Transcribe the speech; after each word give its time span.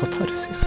katarsis. 0.00 0.60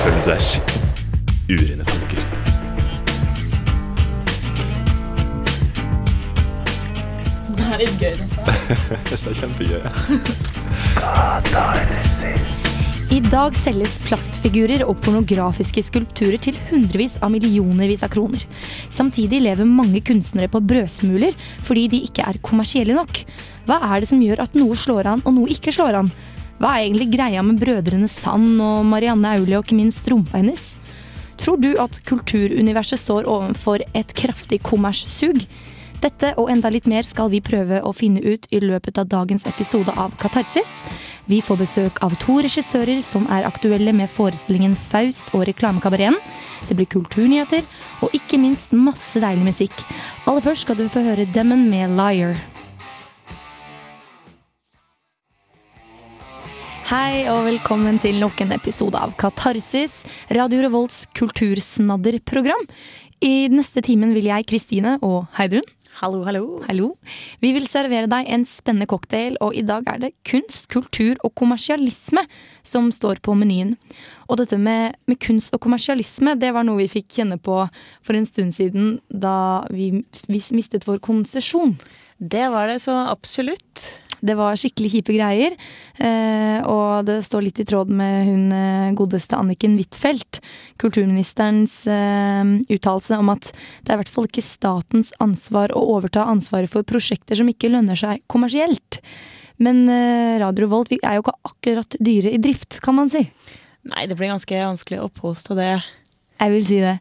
Følg 0.00 0.20
deg 0.26 0.40
skitten. 0.40 0.82
Urene 1.50 1.84
tanker. 1.84 2.22
Det 7.56 7.66
er 7.66 7.78
litt 7.82 7.96
gøy. 7.98 8.14
Det 9.10 9.18
er 9.18 9.34
kjempegøy. 9.42 9.82
I 13.10 13.18
dag 13.26 13.56
selges 13.58 13.96
plastfigurer 14.04 14.84
og 14.86 15.00
pornografiske 15.02 15.82
skulpturer 15.82 16.38
til 16.38 16.54
hundrevis 16.68 17.16
av 17.18 17.32
millionervis 17.34 18.04
av 18.06 18.12
kroner. 18.14 18.44
Samtidig 18.94 19.40
lever 19.42 19.66
mange 19.66 19.98
kunstnere 20.06 20.46
på 20.52 20.60
brødsmuler 20.62 21.34
fordi 21.66 21.88
de 21.90 22.00
ikke 22.06 22.22
er 22.22 22.38
kommersielle 22.46 22.94
nok. 22.94 23.24
Hva 23.66 23.80
er 23.88 24.04
det 24.04 24.10
som 24.12 24.22
gjør 24.22 24.44
at 24.44 24.54
noe 24.54 24.78
slår 24.78 25.10
an 25.10 25.24
og 25.24 25.34
noe 25.40 25.50
ikke 25.50 25.74
slår 25.74 25.98
an? 26.04 26.12
Hva 26.62 26.76
er 26.76 26.84
egentlig 26.84 27.08
greia 27.16 27.42
med 27.42 27.58
brødrene 27.58 28.06
Sand 28.06 28.62
og 28.62 28.86
Marianne 28.86 29.34
Aulie 29.40 29.58
og 29.58 29.66
ikke 29.66 29.80
minst 29.80 30.06
rumpa 30.06 30.38
hennes? 30.38 30.76
Tror 31.42 31.58
du 31.58 31.72
at 31.82 31.98
kulturuniverset 32.06 33.02
står 33.02 33.26
overfor 33.26 33.82
et 33.90 34.14
kraftig 34.14 34.62
kommerssug? 34.62 35.42
Dette 36.00 36.30
og 36.40 36.48
enda 36.48 36.70
litt 36.72 36.86
mer 36.88 37.04
skal 37.04 37.28
vi 37.28 37.42
prøve 37.44 37.82
å 37.84 37.90
finne 37.92 38.22
ut 38.24 38.46
i 38.56 38.56
løpet 38.62 38.96
av 38.96 39.08
dagens 39.12 39.42
episode 39.44 39.92
av 40.00 40.14
Katarsis. 40.22 40.78
Vi 41.28 41.42
får 41.44 41.58
besøk 41.60 41.98
av 42.00 42.14
to 42.22 42.38
regissører 42.40 43.02
som 43.04 43.26
er 43.28 43.44
aktuelle 43.44 43.92
med 43.92 44.08
forestillingen 44.08 44.72
Faust 44.72 45.34
og 45.36 45.44
Reklamekabareten. 45.50 46.16
Det 46.70 46.76
blir 46.78 46.88
kulturnyheter 46.88 47.66
og 48.00 48.16
ikke 48.16 48.40
minst 48.40 48.72
masse 48.72 49.20
deilig 49.20 49.44
musikk. 49.50 49.82
Aller 50.24 50.46
først 50.46 50.64
skal 50.64 50.78
du 50.78 50.86
få 50.88 51.02
høre 51.04 51.28
Demon 51.34 51.66
med 51.68 51.92
Liar. 51.98 52.40
Hei 56.88 57.26
og 57.28 57.44
velkommen 57.44 58.00
til 58.00 58.16
nok 58.24 58.40
en 58.40 58.56
episode 58.56 58.96
av 58.96 59.12
Katarsis, 59.20 60.00
Radio 60.32 60.64
Revolts 60.64 61.04
kultursnadderprogram. 61.20 62.64
I 63.20 63.50
neste 63.52 63.84
timen 63.84 64.16
vil 64.16 64.30
jeg, 64.30 64.48
Kristine 64.48 64.96
og 65.04 65.28
Heidrun 65.36 65.68
Hallo, 65.98 66.22
hallo. 66.24 66.62
Hallo. 66.68 66.92
Vi 67.42 67.50
vil 67.52 67.66
servere 67.68 68.08
deg 68.08 68.28
en 68.30 68.44
spennende 68.48 68.88
cocktail, 68.88 69.36
og 69.42 69.56
i 69.58 69.64
dag 69.66 69.88
er 69.90 69.98
det 70.04 70.12
kunst, 70.28 70.68
kultur 70.72 71.18
og 71.26 71.34
kommersialisme 71.36 72.22
som 72.62 72.88
står 72.94 73.20
på 73.24 73.34
menyen. 73.36 73.74
Og 74.30 74.38
dette 74.40 74.56
med, 74.60 74.96
med 75.10 75.18
kunst 75.20 75.52
og 75.56 75.60
kommersialisme, 75.64 76.36
det 76.40 76.52
var 76.56 76.64
noe 76.64 76.80
vi 76.84 76.90
fikk 76.92 77.10
kjenne 77.18 77.40
på 77.42 77.64
for 78.06 78.16
en 78.16 78.28
stund 78.28 78.54
siden 78.56 78.94
da 79.10 79.66
vi, 79.74 79.90
vi 80.30 80.42
mistet 80.56 80.86
vår 80.88 81.02
konsesjon. 81.04 81.74
Det 82.20 82.46
var 82.52 82.70
det 82.70 82.80
så 82.84 82.94
absolutt. 83.10 83.88
Det 84.20 84.36
var 84.36 84.58
skikkelig 84.58 84.90
kjipe 84.92 85.14
greier, 85.16 85.54
eh, 85.96 86.60
og 86.68 87.06
det 87.08 87.20
står 87.24 87.44
litt 87.46 87.60
i 87.62 87.66
tråd 87.68 87.88
med 87.88 88.28
hun 88.28 88.52
eh, 88.52 88.92
godeste 88.98 89.38
Anniken 89.38 89.78
Huitfeldt, 89.78 90.42
kulturministerens 90.80 91.78
eh, 91.88 92.52
uttalelse 92.68 93.16
om 93.16 93.32
at 93.32 93.48
det 93.80 93.92
er 93.92 93.96
i 93.96 94.02
hvert 94.02 94.12
fall 94.12 94.28
ikke 94.28 94.44
statens 94.44 95.14
ansvar 95.24 95.72
å 95.72 95.86
overta 95.96 96.26
ansvaret 96.28 96.72
for 96.72 96.84
prosjekter 96.84 97.40
som 97.40 97.48
ikke 97.48 97.72
lønner 97.72 97.96
seg 97.96 98.20
kommersielt. 98.30 99.00
Men 99.60 99.82
Radio 100.40 100.64
Revolt 100.64 100.92
er 100.96 101.18
jo 101.18 101.24
ikke 101.24 101.36
akkurat 101.44 101.96
dyre 102.00 102.30
i 102.32 102.38
drift, 102.40 102.78
kan 102.80 102.96
man 102.96 103.10
si. 103.12 103.26
Nei, 103.90 104.06
det 104.08 104.16
blir 104.16 104.30
ganske 104.32 104.56
vanskelig 104.56 105.02
å 105.04 105.10
påstå 105.12 105.56
det. 105.58 105.74
Jeg 106.40 106.54
vil 106.54 106.64
si 106.64 106.78
det. 106.80 106.94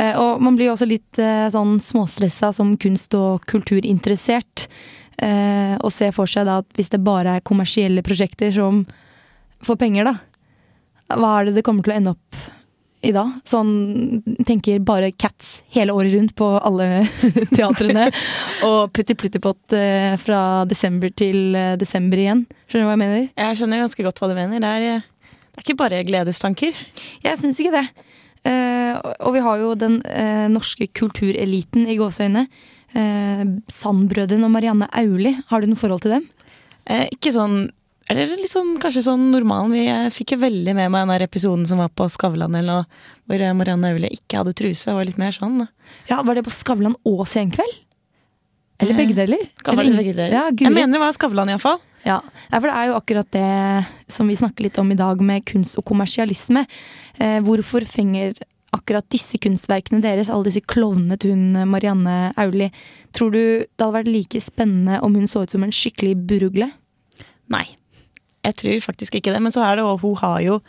Eh, 0.00 0.16
Og 0.16 0.40
man 0.40 0.56
blir 0.56 0.70
jo 0.70 0.76
også 0.76 0.88
litt 0.88 1.20
sånn 1.52 1.76
småstressa 1.84 2.48
som 2.56 2.72
kunst- 2.80 3.16
og 3.18 3.44
kulturinteressert. 3.48 4.68
Eh, 5.18 5.76
Og 5.82 5.92
se 5.92 6.08
for 6.14 6.30
seg 6.30 6.46
da 6.48 6.60
at 6.62 6.68
hvis 6.78 6.92
det 6.92 7.02
bare 7.04 7.36
er 7.38 7.44
kommersielle 7.46 8.02
prosjekter 8.06 8.52
som 8.54 8.84
får 9.62 9.78
penger, 9.78 10.08
da. 10.08 10.16
Hva 11.12 11.38
er 11.40 11.48
det 11.50 11.58
det 11.58 11.64
kommer 11.66 11.84
til 11.84 11.92
å 11.92 11.96
ende 11.98 12.12
opp 12.16 12.36
i 13.02 13.10
da? 13.14 13.24
Sånn 13.48 14.22
tenker 14.46 14.78
bare 14.86 15.10
Cats 15.12 15.62
hele 15.74 15.92
året 15.94 16.14
rundt 16.14 16.34
på 16.38 16.48
alle 16.62 17.02
teatrene. 17.56 18.08
og 18.66 18.92
Putti 18.94 19.16
Pluttipott 19.18 19.74
eh, 19.76 20.14
fra 20.22 20.62
desember 20.70 21.10
til 21.14 21.54
eh, 21.58 21.74
desember 21.80 22.22
igjen. 22.22 22.44
Skjønner 22.70 22.86
du 22.86 22.90
hva 22.90 22.94
jeg 22.96 23.02
mener? 23.04 23.26
Jeg 23.36 23.58
skjønner 23.60 23.82
ganske 23.84 24.06
godt 24.06 24.22
hva 24.22 24.30
du 24.30 24.36
mener. 24.38 24.62
Det 24.62 24.70
er, 24.78 24.88
eh, 24.96 25.36
det 25.52 25.60
er 25.60 25.66
ikke 25.66 25.80
bare 25.82 26.02
gledestanker. 26.08 26.78
Jeg 27.26 27.40
syns 27.42 27.60
ikke 27.60 27.74
det. 27.76 27.86
Eh, 28.48 28.96
og 29.22 29.36
vi 29.36 29.42
har 29.44 29.60
jo 29.60 29.74
den 29.78 30.00
eh, 30.08 30.46
norske 30.50 30.88
kultureliten 30.98 31.84
i 31.86 31.98
gåseøyne. 32.00 32.46
Eh, 32.98 33.44
Sandbrødrene 33.72 34.44
og 34.44 34.52
Marianne 34.52 34.88
Auli, 34.92 35.36
Har 35.48 35.62
du 35.62 35.70
noe 35.70 35.80
forhold 35.80 36.02
til 36.04 36.16
dem? 36.18 36.26
Eh, 36.86 37.06
ikke 37.14 37.32
sånn 37.32 37.70
Eller 38.10 38.26
sånn, 38.50 38.74
kanskje 38.82 39.04
sånn 39.06 39.30
normalen. 39.32 39.72
Vi 39.72 39.86
eh, 39.88 40.08
fikk 40.12 40.34
jo 40.34 40.42
veldig 40.42 40.74
med 40.76 40.90
meg 40.92 41.06
den 41.08 41.24
episoden 41.28 41.64
som 41.66 41.78
var 41.80 41.88
på 41.88 42.08
Skavlan, 42.10 42.54
eller 42.58 42.82
noe, 42.82 43.06
hvor 43.30 43.40
eh, 43.40 43.54
Marianne 43.56 43.92
Aulie 43.94 44.10
ikke 44.12 44.42
hadde 44.42 44.52
truse. 44.58 44.90
Det 44.90 44.96
var 44.98 45.06
litt 45.08 45.20
mer 45.22 45.32
sånn. 45.32 45.62
da. 45.62 45.68
Ja, 46.10 46.20
Var 46.22 46.34
det 46.36 46.44
på 46.44 46.52
Skavlan 46.52 46.98
og 47.08 47.24
Senkveld? 47.30 47.78
Eller 48.82 48.98
begge 48.98 49.14
deler? 49.14 49.46
Skal 49.60 49.78
Eller 49.78 49.96
begge 50.02 50.12
deler. 50.16 50.34
Ja, 50.34 50.44
Jeg 50.50 50.74
mener 50.74 50.98
det 50.98 51.00
var 51.04 51.14
Skavlan, 51.14 51.52
iallfall. 51.54 51.78
Ja. 52.02 52.18
ja, 52.50 52.58
for 52.58 52.66
det 52.66 52.74
er 52.74 52.88
jo 52.90 52.96
akkurat 52.98 53.28
det 53.30 54.10
som 54.10 54.26
vi 54.26 54.34
snakker 54.34 54.66
litt 54.66 54.78
om 54.82 54.90
i 54.90 54.98
dag 54.98 55.20
med 55.22 55.44
kunst 55.46 55.78
og 55.78 55.84
kommersialisme. 55.86 56.64
Eh, 57.14 57.38
hvorfor 57.46 57.86
fenger 57.86 58.34
akkurat 58.72 59.06
disse 59.12 59.38
kunstverkene 59.42 60.02
deres, 60.04 60.30
alle 60.32 60.48
disse 60.48 60.64
klovnene 60.64 61.18
til 61.20 61.34
hun 61.34 61.58
eh, 61.58 61.68
Marianne 61.68 62.32
Auli, 62.40 62.70
tror 63.14 63.34
du 63.34 63.42
det 63.42 63.82
hadde 63.82 63.96
vært 63.98 64.12
like 64.12 64.42
spennende 64.42 65.00
om 65.04 65.16
hun 65.18 65.28
så 65.30 65.44
ut 65.44 65.52
som 65.52 65.64
en 65.66 65.74
skikkelig 65.74 66.16
burugle? 66.28 66.70
Nei. 67.52 67.66
Jeg 68.42 68.58
tror 68.58 68.80
faktisk 68.88 69.18
ikke 69.18 69.34
det. 69.34 69.42
Men 69.44 69.54
så 69.54 69.62
er 69.66 69.78
det 69.78 69.86
òg 69.86 70.02
hun 70.02 70.18
har 70.22 70.40
jo 70.42 70.62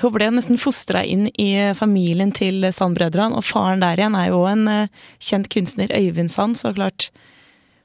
Hun 0.00 0.12
ble 0.14 0.28
nesten 0.30 0.54
fostra 0.54 1.00
inn 1.02 1.24
i 1.34 1.74
familien 1.74 2.30
til 2.30 2.62
Sand-brødrene, 2.62 3.34
og 3.34 3.42
faren 3.42 3.80
der 3.82 3.98
igjen 3.98 4.14
er 4.14 4.28
jo 4.30 4.44
en 4.46 4.68
eh, 4.70 4.92
kjent 5.18 5.48
kunstner, 5.50 5.90
Øyvind 5.90 6.30
Sand, 6.30 6.54
så 6.60 6.70
klart 6.72 7.08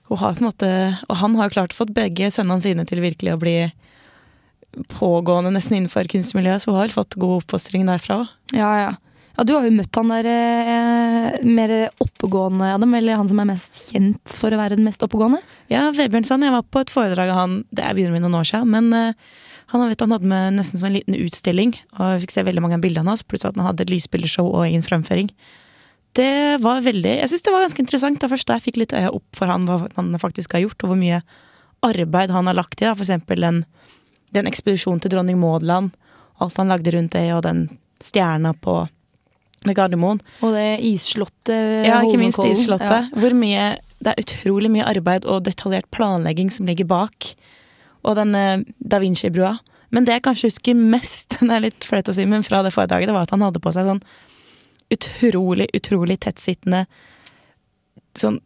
hun 0.06 0.20
har 0.22 0.36
på 0.36 0.44
en 0.44 0.52
måte, 0.52 0.70
Og 1.10 1.18
han 1.18 1.34
har 1.36 1.50
jo 1.50 1.56
klart 1.56 1.74
fått 1.74 1.96
begge 1.98 2.30
sønnene 2.30 2.62
sine 2.62 2.86
til 2.86 3.02
virkelig 3.02 3.34
å 3.34 3.42
bli 3.42 3.56
pågående 4.94 5.50
nesten 5.56 5.80
innenfor 5.80 6.06
kunstmiljøet, 6.12 6.62
så 6.62 6.70
hun 6.70 6.84
har 6.84 6.94
fått 6.94 7.18
god 7.18 7.40
oppfostring 7.40 7.90
derfra 7.90 8.22
òg. 8.22 8.32
Ja, 8.54 8.70
ja. 8.84 8.94
Ja, 9.36 9.44
Du 9.44 9.54
har 9.54 9.66
jo 9.68 9.74
møtt 9.76 9.98
han 10.00 10.12
der 10.14 10.28
eh, 10.32 11.42
mer 11.44 11.74
oppegående 12.04 12.70
av 12.76 12.84
dem, 12.84 12.94
eller 12.96 13.20
han 13.20 13.28
som 13.28 13.42
er 13.44 13.50
mest 13.50 13.82
kjent 13.92 14.22
for 14.32 14.54
å 14.54 14.60
være 14.60 14.78
den 14.78 14.88
mest 14.88 15.04
oppegående? 15.04 15.42
Ja, 15.72 15.90
Vebjørn 15.96 16.28
Sand, 16.28 16.46
jeg 16.48 16.56
var 16.56 16.64
på 16.64 16.86
et 16.86 16.94
foredrag 16.94 17.34
av 17.34 17.42
han, 17.42 17.58
det 17.76 17.84
er 17.84 17.98
begynner 17.98 18.16
med 18.16 18.24
noen 18.24 18.40
år 18.40 18.48
siden, 18.48 18.72
men 18.72 18.96
eh, 18.96 19.44
han, 19.74 19.84
vet, 19.90 20.00
han 20.00 20.16
hadde 20.16 20.32
med 20.32 20.56
nesten 20.56 20.80
sånn 20.80 20.96
liten 20.96 21.18
utstilling, 21.20 21.76
og 21.98 22.16
jeg 22.16 22.26
fikk 22.26 22.36
se 22.38 22.46
veldig 22.48 22.64
mange 22.64 22.80
av 22.80 22.86
bildene 22.86 23.12
hans, 23.12 23.26
pluss 23.28 23.44
at 23.44 23.60
han 23.60 23.68
hadde 23.68 23.84
et 23.84 23.92
lysbildeshow 23.92 24.48
og 24.48 24.68
egen 24.70 24.86
fremføring. 24.86 25.32
Det 26.16 26.62
var 26.64 26.86
veldig, 26.86 27.18
jeg 27.20 27.32
synes 27.32 27.44
det 27.44 27.52
var 27.58 27.66
ganske 27.66 27.84
interessant, 27.84 28.22
da 28.24 28.32
først 28.32 28.48
da 28.48 28.56
jeg 28.56 28.70
fikk 28.70 28.80
litt 28.86 28.96
øye 28.96 29.12
opp 29.12 29.36
for 29.36 29.52
han, 29.52 29.68
hva 29.68 29.82
han 29.98 30.16
faktisk 30.22 30.56
har 30.56 30.64
gjort, 30.64 30.86
og 30.86 30.94
hvor 30.94 31.02
mye 31.02 31.20
arbeid 31.84 32.32
han 32.32 32.48
har 32.48 32.56
lagt 32.56 32.80
i, 32.80 32.88
da, 32.88 32.96
for 32.96 33.04
eksempel 33.04 33.44
den, 33.44 33.66
den 34.38 34.48
ekspedisjonen 34.48 35.04
til 35.04 35.12
dronning 35.12 35.42
Maudland, 35.42 35.92
alt 36.40 36.56
han 36.62 36.72
lagde 36.72 36.96
rundt 36.96 37.18
det, 37.18 37.28
og 37.36 37.44
den 37.44 37.66
stjerna 38.04 38.54
på 38.56 38.86
ved 39.68 39.76
Gardermoen. 39.78 40.22
Og 40.42 40.54
det 40.56 40.80
isslottet 40.86 41.86
Ja, 41.88 42.02
ikke 42.06 42.20
minst 42.22 42.40
isslottet. 42.40 42.58
isslottet. 42.58 43.14
Hvor 43.22 43.36
mye 43.38 43.66
Det 44.06 44.12
er 44.14 44.22
utrolig 44.22 44.70
mye 44.72 44.86
arbeid 44.86 45.26
og 45.26 45.44
detaljert 45.48 45.88
planlegging 45.92 46.52
som 46.54 46.66
ligger 46.68 46.86
bak. 46.86 47.32
Og 48.06 48.16
den 48.20 48.36
eh, 48.36 48.60
Da 48.80 49.00
Vinci-brua. 49.02 49.56
Men 49.92 50.06
det 50.06 50.14
jeg 50.18 50.26
kanskje 50.28 50.50
husker 50.52 50.76
mest, 50.76 51.38
det 51.42 51.50
er 51.52 51.64
litt 51.70 51.84
flaut 51.88 52.10
å 52.10 52.14
si, 52.14 52.26
men 52.26 52.44
fra 52.44 52.62
det 52.66 52.74
foredraget, 52.76 53.08
det 53.10 53.16
var 53.16 53.26
at 53.26 53.34
han 53.34 53.42
hadde 53.46 53.62
på 53.64 53.72
seg 53.74 53.88
sånn 53.88 54.04
utrolig, 54.94 55.68
utrolig 55.74 56.20
tettsittende 56.22 56.86
Sånn 58.16 58.38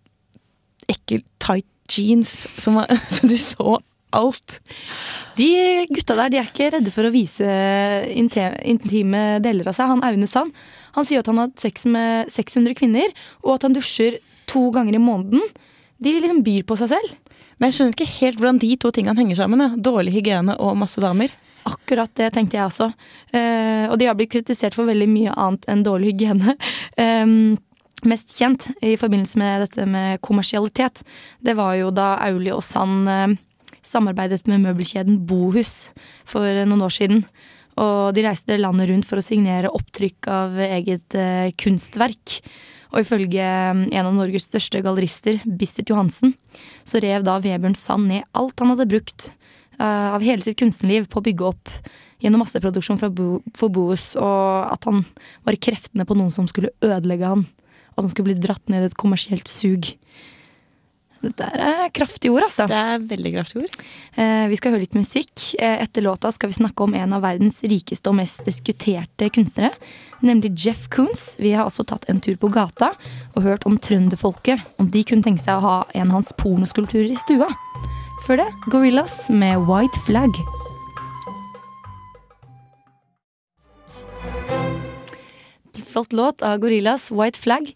ekkel 0.90 1.22
tight 1.44 1.68
jeans 1.92 2.32
som 2.58 2.80
var 2.80 2.88
Så 3.14 3.28
du 3.30 3.36
så 3.38 3.78
alt. 4.12 4.56
De 5.38 5.46
gutta 5.94 6.16
der 6.18 6.32
de 6.34 6.40
er 6.42 6.48
ikke 6.50 6.72
redde 6.74 6.90
for 6.90 7.06
å 7.06 7.12
vise 7.14 7.46
intime 8.18 9.22
deler 9.44 9.70
av 9.70 9.76
seg. 9.78 9.92
Han 9.92 10.02
Aune 10.08 10.26
Sand 10.30 10.56
han 10.96 11.08
sier 11.08 11.24
at 11.24 11.30
han 11.30 11.42
har 11.42 11.50
hatt 11.50 11.66
sex 11.66 11.86
med 11.90 12.32
600 12.34 12.78
kvinner, 12.80 13.12
og 13.46 13.58
at 13.58 13.68
han 13.68 13.76
dusjer 13.78 14.20
to 14.50 14.70
ganger 14.76 14.98
i 14.98 15.04
måneden. 15.04 15.44
De 16.00 16.16
liksom 16.16 16.44
byr 16.46 16.66
på 16.68 16.78
seg 16.80 16.94
selv. 16.96 17.18
Men 17.60 17.70
jeg 17.70 17.78
skjønner 17.78 17.96
ikke 17.98 18.14
helt 18.16 18.40
hvordan 18.40 18.60
de 18.62 18.72
to 18.80 18.92
tingene 18.96 19.20
henger 19.20 19.42
sammen. 19.42 19.64
Ja. 19.64 19.70
Dårlig 19.90 20.16
hygiene 20.16 20.56
og 20.64 20.78
masse 20.80 21.02
damer. 21.04 21.34
Akkurat 21.68 22.12
det 22.16 22.32
tenkte 22.34 22.58
jeg 22.58 22.70
også. 22.70 22.88
Eh, 23.36 23.86
og 23.92 23.98
de 24.00 24.08
har 24.08 24.16
blitt 24.18 24.32
kritisert 24.32 24.78
for 24.78 24.88
veldig 24.90 25.10
mye 25.12 25.34
annet 25.36 25.68
enn 25.72 25.86
dårlig 25.88 26.14
hygiene. 26.14 26.56
Um, 27.00 27.56
mest 28.08 28.34
kjent 28.36 28.66
i 28.84 28.98
forbindelse 29.00 29.40
med 29.40 29.62
dette 29.64 29.86
med 29.88 30.20
kommersialitet, 30.26 31.00
det 31.40 31.54
var 31.56 31.78
jo 31.80 31.94
da 31.96 32.18
Aulie 32.26 32.52
og 32.56 32.64
Sand 32.66 33.08
eh, 33.08 33.38
samarbeidet 33.86 34.42
med 34.52 34.66
møbelkjeden 34.66 35.22
Bohus 35.28 35.94
for 36.28 36.48
eh, 36.48 36.66
noen 36.68 36.84
år 36.84 36.96
siden. 36.96 37.24
Og 37.80 38.12
de 38.16 38.26
reiste 38.26 38.58
landet 38.60 38.90
rundt 38.90 39.08
for 39.08 39.22
å 39.22 39.24
signere 39.24 39.72
opptrykk 39.72 40.28
av 40.34 40.60
eget 40.66 41.16
eh, 41.16 41.52
kunstverk. 41.60 42.40
Og 42.90 43.04
ifølge 43.04 43.46
mm, 43.46 43.84
en 43.94 44.10
av 44.10 44.16
Norges 44.18 44.48
største 44.50 44.82
gallerister, 44.84 45.40
Bissert 45.46 45.92
Johansen, 45.92 46.34
så 46.84 47.02
rev 47.04 47.26
da 47.26 47.38
Vebjørn 47.42 47.78
Sand 47.78 48.10
ned 48.10 48.26
alt 48.38 48.60
han 48.60 48.74
hadde 48.74 48.90
brukt 48.90 49.30
uh, 49.78 50.16
av 50.16 50.26
hele 50.26 50.42
sitt 50.42 50.58
kunstnerliv 50.60 51.06
på 51.12 51.22
å 51.22 51.26
bygge 51.28 51.52
opp 51.52 51.70
gjennom 52.20 52.42
masseproduksjon 52.44 53.00
Bo 53.16 53.30
for 53.56 53.72
Boos, 53.72 54.12
og 54.20 54.74
at 54.74 54.90
han 54.90 55.06
var 55.46 55.56
i 55.56 55.62
kreftene 55.62 56.08
på 56.08 56.18
noen 56.18 56.34
som 56.34 56.50
skulle 56.50 56.74
ødelegge 56.84 57.30
han. 57.30 57.46
At 57.94 58.04
han 58.04 58.12
skulle 58.12 58.34
bli 58.34 58.42
dratt 58.42 58.66
ned 58.72 58.84
i 58.84 58.90
et 58.90 59.00
kommersielt 59.00 59.48
sug. 59.48 59.94
Dette 61.20 61.48
er 61.52 61.90
kraftige 61.92 62.32
ord, 62.32 62.46
altså. 62.46 62.64
Det 62.70 62.78
er 62.80 63.02
veldig 63.10 63.32
kraftige 63.34 63.66
ord. 63.66 63.74
Eh, 64.16 64.46
vi 64.48 64.56
skal 64.60 64.72
høre 64.72 64.86
litt 64.86 64.96
musikk. 64.96 65.34
Eh, 65.60 65.82
etter 65.84 66.06
låta 66.06 66.32
skal 66.32 66.52
vi 66.52 66.56
snakke 66.62 66.86
om 66.86 66.96
en 66.96 67.16
av 67.18 67.26
verdens 67.26 67.60
rikeste 67.66 68.12
og 68.12 68.16
mest 68.22 68.46
diskuterte 68.48 69.28
kunstnere, 69.36 69.74
nemlig 70.24 70.54
Jeff 70.64 70.88
Koons. 70.94 71.34
Vi 71.42 71.52
har 71.58 71.68
også 71.68 71.84
tatt 71.92 72.08
en 72.08 72.24
tur 72.24 72.40
på 72.40 72.52
gata 72.56 72.94
og 73.36 73.44
hørt 73.44 73.68
om 73.68 73.76
trønderfolket, 73.76 74.64
om 74.80 74.88
de 74.94 75.04
kunne 75.04 75.26
tenke 75.28 75.44
seg 75.44 75.60
å 75.60 75.66
ha 75.66 75.78
en 75.92 76.08
av 76.08 76.22
hans 76.22 76.32
pornoskulpturer 76.40 77.12
i 77.12 77.20
stua. 77.20 77.52
Før 78.24 78.44
det 78.46 78.50
Gorillas 78.72 79.26
med 79.28 79.68
White 79.68 80.00
Flag. 80.08 80.32
Flott 85.90 86.14
låt 86.14 86.44
av 86.46 86.62
Gorillas, 86.62 87.10
White 87.12 87.40
Flag. 87.40 87.74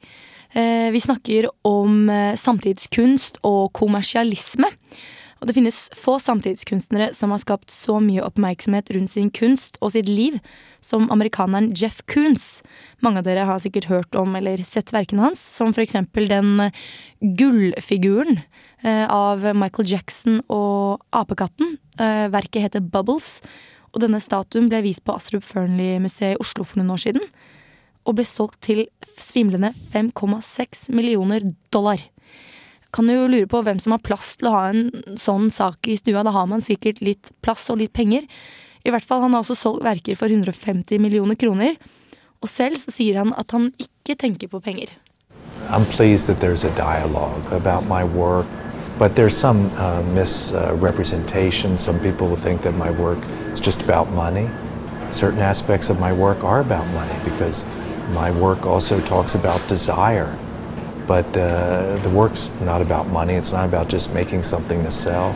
Eh, 0.54 0.92
vi 0.92 1.00
snakker 1.02 1.50
om 1.66 2.10
eh, 2.10 2.36
samtidskunst 2.38 3.40
og 3.42 3.72
kommersialisme. 3.74 4.70
Og 5.42 5.50
det 5.50 5.56
finnes 5.58 5.78
få 5.98 6.20
samtidskunstnere 6.24 7.10
som 7.18 7.34
har 7.34 7.42
skapt 7.42 7.74
så 7.74 7.98
mye 8.00 8.24
oppmerksomhet 8.24 8.94
rundt 8.96 9.12
sin 9.12 9.32
kunst 9.34 9.76
og 9.84 9.92
sitt 9.96 10.08
liv 10.08 10.38
som 10.80 11.10
amerikaneren 11.12 11.74
Jeff 11.76 12.00
Koons. 12.08 12.62
Mange 13.04 13.20
av 13.20 13.26
dere 13.28 13.48
har 13.50 13.60
sikkert 13.60 13.90
hørt 13.90 14.16
om 14.16 14.38
eller 14.40 14.62
sett 14.64 14.94
verkene 14.96 15.26
hans, 15.26 15.42
som 15.42 15.74
for 15.76 15.84
eksempel 15.84 16.30
den 16.32 16.70
eh, 16.70 16.86
gullfiguren 17.20 18.44
av 18.84 19.46
Michael 19.56 19.88
Jackson 19.88 20.42
og 20.52 21.00
apekatten. 21.16 21.78
Verket 21.96 22.66
heter 22.66 22.82
Bubbles, 22.84 23.38
og 23.96 24.02
denne 24.04 24.20
statuen 24.20 24.68
ble 24.68 24.82
vist 24.84 25.06
på 25.08 25.16
Astrup 25.16 25.46
Fearnley-museet 25.48 26.36
i 26.36 26.42
Oslo 26.44 26.66
for 26.68 26.82
noen 26.82 26.92
år 26.92 27.00
siden 27.06 27.24
og 28.04 28.18
ble 28.18 28.26
solgt 28.28 28.60
til 28.66 28.86
svimlende 29.18 29.74
5,6 29.94 30.90
millioner 30.96 31.46
dollar. 31.74 32.02
Kan 32.94 33.08
du 33.10 33.16
lure 33.26 33.50
på 33.50 33.64
hvem 33.66 33.80
som 33.82 33.96
har 33.96 34.04
plass 34.06 34.36
til 34.38 34.52
å 34.52 34.54
ha 34.54 34.66
en 34.70 35.18
sånn 35.18 35.50
sak 35.54 35.88
i 35.90 35.98
stua. 35.98 36.22
Da 36.22 36.34
har 36.36 36.46
man 36.50 36.62
sikkert 36.62 37.02
litt 37.02 37.32
plass 37.42 37.66
og 37.74 37.80
litt 37.82 37.94
penger. 37.94 38.28
I 38.86 38.92
hvert 38.92 39.08
fall, 39.08 39.22
Han 39.22 39.34
har 39.34 39.42
også 39.42 39.56
solgt 39.56 39.84
verker 39.84 40.16
for 40.16 40.28
150 40.28 41.00
millioner 41.00 41.36
kroner. 41.36 41.76
Og 42.44 42.50
selv 42.50 42.78
så 42.78 42.92
sier 42.92 43.18
han 43.18 43.34
at 43.40 43.52
han 43.56 43.72
ikke 43.80 44.18
tenker 44.20 44.52
på 44.52 44.60
penger. 44.60 44.92
I'm 45.72 45.86
pleased 45.86 46.28
that 46.28 46.40
there's 46.40 46.66
a 46.66 46.76
dialogue 46.76 47.42
about 47.52 47.88
my 47.88 48.04
work, 48.04 48.46
but 49.00 49.16
there's 49.16 49.36
some 49.36 49.72
uh, 49.78 50.04
misrepresentation. 50.14 51.78
Some 51.78 52.00
people 52.00 52.36
think 52.36 52.62
that 52.62 52.76
my 52.76 52.92
work 52.92 53.20
is 53.54 53.62
just 53.62 53.82
about 53.82 54.12
money. 54.12 54.50
Certain 55.12 55.40
aspects 55.40 55.90
of 55.90 56.00
my 56.00 56.12
work 56.12 56.44
are 56.44 56.60
about 56.60 56.86
money 56.94 57.16
because 57.24 57.66
My 58.12 58.32
work 58.32 58.66
also 58.66 59.00
talks 59.00 59.36
about 59.36 59.62
desire, 59.70 60.36
but 61.08 61.26
uh, 61.38 61.96
the 62.04 62.10
work's 62.10 62.52
not 62.62 62.82
about 62.82 63.08
money. 63.08 63.34
It's 63.34 63.54
not 63.54 63.66
about 63.66 63.88
just 63.88 64.14
making 64.14 64.44
something 64.44 64.84
to 64.84 64.92
sell. 64.92 65.34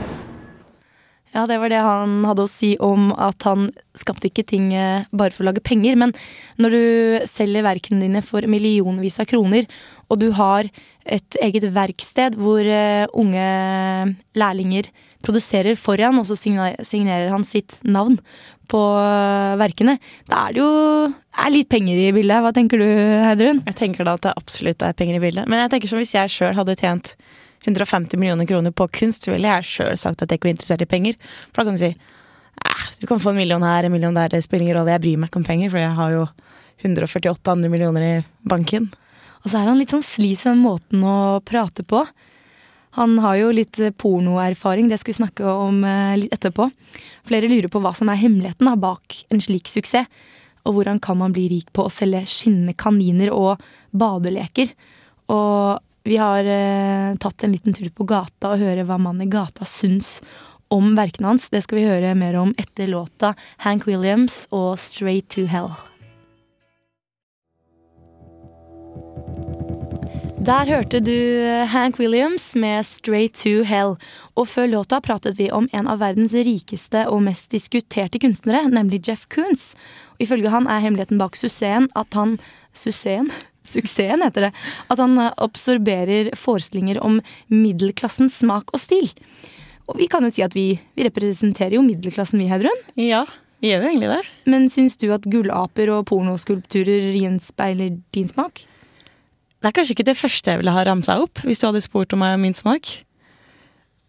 Ja, 1.35 1.45
det 1.47 1.59
var 1.61 1.69
det 1.69 1.79
han 1.83 2.23
hadde 2.25 2.45
å 2.47 2.49
si 2.49 2.71
om 2.81 3.11
at 3.13 3.43
han 3.45 3.67
skapte 3.99 4.29
ikke 4.29 4.45
ting 4.47 4.71
eh, 4.73 5.05
bare 5.11 5.35
for 5.35 5.43
å 5.43 5.49
lage 5.51 5.61
penger. 5.61 5.97
Men 5.99 6.13
når 6.57 6.73
du 6.73 6.83
selger 7.29 7.65
verkene 7.67 8.01
dine 8.01 8.23
for 8.25 8.47
millionvis 8.49 9.19
av 9.21 9.27
kroner, 9.29 9.67
og 10.09 10.21
du 10.23 10.31
har 10.33 10.69
et 11.05 11.37
eget 11.43 11.67
verksted 11.75 12.35
hvor 12.39 12.63
uh, 12.63 13.05
unge 13.15 13.47
lærlinger 14.39 14.89
produserer 15.23 15.77
foran, 15.79 16.17
og 16.19 16.27
så 16.29 16.37
signerer 16.39 17.29
han 17.31 17.45
sitt 17.47 17.75
navn 17.83 18.17
på 18.71 18.81
eh, 18.99 19.55
verkene. 19.61 19.97
Da 20.29 20.47
er 20.47 20.55
det 20.55 20.61
jo 20.63 20.69
er 21.07 21.53
litt 21.53 21.69
penger 21.71 21.99
i 22.01 22.11
bildet. 22.15 22.43
Hva 22.43 22.53
tenker 22.55 22.81
du, 22.81 22.87
Heidrun? 23.23 23.63
Jeg 23.69 23.77
tenker 23.79 24.07
da 24.07 24.17
at 24.17 24.25
det 24.27 24.35
absolutt 24.37 24.85
er 24.85 24.97
penger 24.97 25.19
i 25.19 25.23
bildet. 25.23 25.49
Men 25.49 25.65
jeg 25.65 25.73
tenker 25.75 25.91
som 25.91 26.01
hvis 26.01 26.15
jeg 26.17 26.33
sjøl 26.33 26.57
hadde 26.57 26.77
tjent 26.79 27.15
150 27.67 28.19
millioner 28.19 28.47
kroner 28.49 28.73
på 28.75 28.87
kunst, 28.99 29.25
så 29.25 29.33
ville 29.33 29.49
jeg 29.57 29.67
sjøl 29.67 29.97
sagt 29.99 30.21
at 30.23 30.31
jeg 30.31 30.39
ikke 30.39 30.49
var 30.49 30.55
interessert 30.55 30.85
i 30.85 30.89
penger. 30.89 31.17
For 31.51 31.61
da 31.61 31.67
kan 31.67 31.79
du 31.79 31.83
si 31.83 31.95
du 32.99 33.05
kan 33.05 33.19
få 33.21 33.29
en 33.29 33.37
million 33.37 33.63
her, 33.63 33.85
en 33.85 33.93
million 33.93 34.15
der, 34.15 34.31
det 34.33 34.43
spiller 34.43 34.65
ingen 34.65 34.79
rolle. 34.79 34.95
Jeg 34.95 35.03
bryr 35.03 35.19
meg 35.21 35.29
ikke 35.29 35.41
om 35.41 35.45
penger, 35.45 35.69
for 35.69 35.81
jeg 35.81 35.93
har 35.99 36.13
jo 36.15 36.23
148 36.81 37.53
andre 37.53 37.69
millioner 37.69 38.05
i 38.05 38.15
banken. 38.49 38.89
Og 39.43 39.51
så 39.51 39.59
er 39.59 39.69
han 39.69 39.77
litt 39.79 39.93
sånn 39.93 40.05
slis 40.05 40.45
i 40.45 40.49
den 40.49 40.63
måten 40.63 41.03
å 41.05 41.37
prate 41.45 41.85
på. 41.87 42.01
Han 42.97 43.17
har 43.21 43.37
jo 43.37 43.53
litt 43.53 43.77
eh, 43.79 43.93
pornoerfaring, 43.93 44.89
det 44.89 44.97
skal 45.01 45.13
vi 45.13 45.19
snakke 45.19 45.45
om 45.51 45.83
eh, 45.85 46.15
litt 46.17 46.33
etterpå. 46.33 46.69
Flere 47.29 47.49
lurer 47.51 47.69
på 47.69 47.81
hva 47.83 47.93
som 47.97 48.09
er 48.09 48.17
hemmeligheten 48.17 48.71
bak 48.81 49.19
en 49.33 49.43
slik 49.43 49.69
suksess. 49.69 50.09
Og 50.67 50.75
hvordan 50.75 50.97
kan 50.99 51.15
man 51.15 51.31
bli 51.31 51.45
rik 51.47 51.69
på 51.71 51.85
å 51.87 51.91
selge 51.93 52.25
skinnende 52.27 52.73
kaniner 52.75 53.29
og 53.31 53.61
badeleker? 53.95 54.73
Og 55.31 55.79
vi 56.07 56.17
har 56.19 56.47
eh, 56.47 57.13
tatt 57.21 57.45
en 57.45 57.53
liten 57.55 57.75
tur 57.77 57.87
på 57.93 58.07
gata 58.07 58.53
og 58.53 58.65
høre 58.65 58.83
hva 58.87 58.99
mannen 58.99 59.27
i 59.27 59.31
gata 59.31 59.67
syns 59.67 60.17
om 60.73 60.93
verkene 60.97 61.31
hans. 61.31 61.47
Det 61.53 61.63
skal 61.63 61.79
vi 61.79 61.87
høre 61.87 62.15
mer 62.19 62.35
om 62.41 62.55
etter 62.59 62.89
låta 62.91 63.33
Hank 63.63 63.87
Williams 63.87 64.45
og 64.51 64.75
Straight 64.81 65.29
to 65.35 65.47
Hell. 65.51 65.71
Der 70.47 70.63
hørte 70.63 71.01
du 71.03 71.11
Hank 71.67 71.97
Williams 71.99 72.53
med 72.55 72.85
Straight 72.87 73.33
to 73.35 73.65
Hell. 73.67 73.97
Og 74.39 74.45
før 74.47 74.69
låta 74.71 75.01
pratet 75.03 75.35
vi 75.35 75.49
om 75.51 75.65
en 75.75 75.89
av 75.91 75.99
verdens 75.99 76.31
rikeste 76.31 77.01
og 77.11 77.25
mest 77.25 77.51
diskuterte 77.51 78.21
kunstnere, 78.23 78.61
nemlig 78.71 79.01
Jeff 79.09 79.25
Koons. 79.27 79.73
Og 80.15 80.23
ifølge 80.23 80.53
han 80.53 80.69
er 80.71 80.79
hemmeligheten 80.85 81.19
bak 81.19 81.35
suksessen 81.35 81.89
at 81.99 82.15
han 82.15 82.37
Suksessen? 82.71 83.27
Suksessen 83.73 84.23
heter 84.23 84.47
det. 84.47 84.53
At 84.87 85.03
han 85.03 85.19
absorberer 85.19 86.31
forestillinger 86.39 87.01
om 87.03 87.19
middelklassens 87.51 88.39
smak 88.39 88.71
og 88.71 88.79
stil. 88.85 89.11
Og 89.91 89.99
vi 89.99 90.07
kan 90.07 90.23
jo 90.23 90.31
si 90.31 90.47
at 90.47 90.55
vi, 90.55 90.69
vi 90.95 91.09
representerer 91.09 91.75
jo 91.75 91.83
middelklassen, 91.83 92.39
vi, 92.39 92.47
Heidrun. 92.47 92.87
Ja, 92.95 93.25
gjør 93.59 93.83
jo 93.83 93.91
egentlig 93.91 94.15
det. 94.15 94.23
Men 94.47 94.71
syns 94.71 94.95
du 94.95 95.09
at 95.11 95.27
gullaper 95.27 95.91
og 95.91 96.07
pornoskulpturer 96.07 97.11
gjenspeiler 97.19 97.99
din 98.15 98.31
smak? 98.31 98.63
Det 99.57 99.69
er 99.69 99.75
kanskje 99.75 99.95
ikke 99.95 100.09
det 100.11 100.17
første 100.19 100.53
jeg 100.53 100.61
ville 100.61 100.73
ha 100.73 100.83
ramsa 100.85 101.17
opp, 101.23 101.41
hvis 101.45 101.61
du 101.61 101.67
hadde 101.69 101.81
spurt 101.81 102.13
om 102.13 102.25
min 102.41 102.57
smak. 102.57 102.89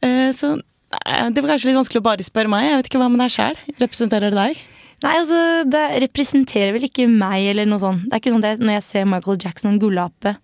Eh, 0.04 0.30
så 0.36 0.58
det 0.88 1.42
var 1.42 1.52
kanskje 1.52 1.70
litt 1.70 1.78
vanskelig 1.78 2.02
å 2.02 2.08
bare 2.08 2.26
spørre 2.26 2.50
meg. 2.52 2.66
Jeg 2.68 2.80
vet 2.80 2.90
ikke 2.90 3.00
hva 3.00 3.08
med 3.12 3.22
deg 3.22 3.32
sjæl. 3.34 3.56
Representerer 3.80 4.32
det 4.32 4.40
deg? 4.40 4.60
Nei, 5.04 5.14
altså, 5.14 5.40
det 5.70 5.84
representerer 6.08 6.74
vel 6.74 6.88
ikke 6.88 7.06
meg 7.10 7.52
eller 7.52 7.68
noe 7.70 7.80
sånt. 7.82 8.08
Det 8.08 8.16
er 8.16 8.22
ikke 8.22 8.34
sånn 8.34 8.46
at 8.48 8.62
når 8.62 8.78
jeg 8.78 8.86
ser 8.88 9.08
Michael 9.08 9.38
Jackson 9.44 9.70
en 9.72 9.80
gullape, 9.82 10.34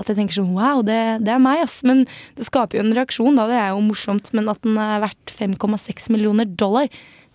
at 0.00 0.10
jeg 0.10 0.18
tenker 0.18 0.36
sånn 0.36 0.52
wow, 0.56 0.82
det, 0.84 0.98
det, 1.24 1.32
er 1.32 1.40
meg, 1.42 1.62
ass. 1.64 1.78
Men 1.86 2.04
det 2.36 2.46
skaper 2.48 2.78
jo 2.78 2.84
en 2.84 2.94
reaksjon, 2.96 3.38
da. 3.38 3.46
Det 3.48 3.58
er 3.60 3.72
jo 3.72 3.82
morsomt. 3.86 4.30
Men 4.36 4.50
at 4.52 4.60
den 4.66 4.76
er 4.80 5.02
verdt 5.04 5.32
5,6 5.32 6.10
millioner 6.12 6.48
dollar, 6.48 6.90